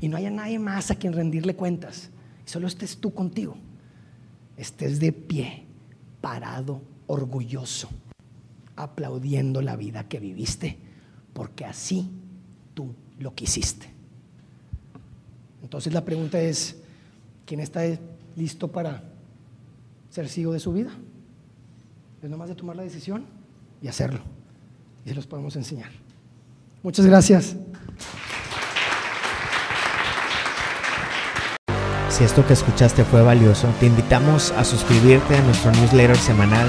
y 0.00 0.08
no 0.08 0.16
haya 0.16 0.30
nadie 0.30 0.58
más 0.58 0.90
a 0.90 0.96
quien 0.96 1.12
rendirle 1.12 1.54
cuentas, 1.54 2.10
y 2.44 2.50
solo 2.50 2.66
estés 2.66 2.96
tú 2.96 3.14
contigo, 3.14 3.56
estés 4.56 4.98
de 4.98 5.12
pie, 5.12 5.66
parado, 6.20 6.82
orgulloso, 7.10 7.88
aplaudiendo 8.76 9.62
la 9.62 9.74
vida 9.74 10.08
que 10.08 10.20
viviste, 10.20 10.78
porque 11.32 11.64
así 11.64 12.08
tú 12.72 12.94
lo 13.18 13.34
quisiste. 13.34 13.88
Entonces 15.62 15.92
la 15.92 16.04
pregunta 16.04 16.40
es, 16.40 16.76
¿quién 17.46 17.58
está 17.58 17.82
listo 18.36 18.68
para 18.68 19.02
ser 20.10 20.28
sigo 20.28 20.52
de 20.52 20.60
su 20.60 20.72
vida? 20.72 20.92
Es 22.22 22.30
nomás 22.30 22.48
de 22.48 22.54
tomar 22.54 22.76
la 22.76 22.84
decisión 22.84 23.24
y 23.82 23.88
hacerlo. 23.88 24.20
Y 25.04 25.08
se 25.08 25.14
los 25.16 25.26
podemos 25.26 25.56
enseñar. 25.56 25.90
Muchas 26.82 27.06
gracias. 27.06 27.56
Si 32.08 32.24
esto 32.24 32.46
que 32.46 32.52
escuchaste 32.52 33.04
fue 33.04 33.22
valioso, 33.22 33.68
te 33.80 33.86
invitamos 33.86 34.52
a 34.52 34.64
suscribirte 34.64 35.36
a 35.36 35.42
nuestro 35.42 35.72
newsletter 35.72 36.16
semanal 36.16 36.68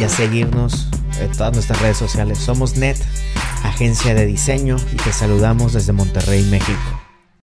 y 0.00 0.04
a 0.04 0.08
seguirnos 0.08 0.88
en 1.20 1.32
todas 1.32 1.52
nuestras 1.54 1.80
redes 1.80 1.96
sociales. 1.96 2.38
Somos 2.38 2.76
NET, 2.76 2.98
agencia 3.64 4.14
de 4.14 4.26
diseño, 4.26 4.76
y 4.92 4.96
te 4.96 5.12
saludamos 5.12 5.72
desde 5.72 5.92
Monterrey, 5.92 6.44
México. 6.44 7.05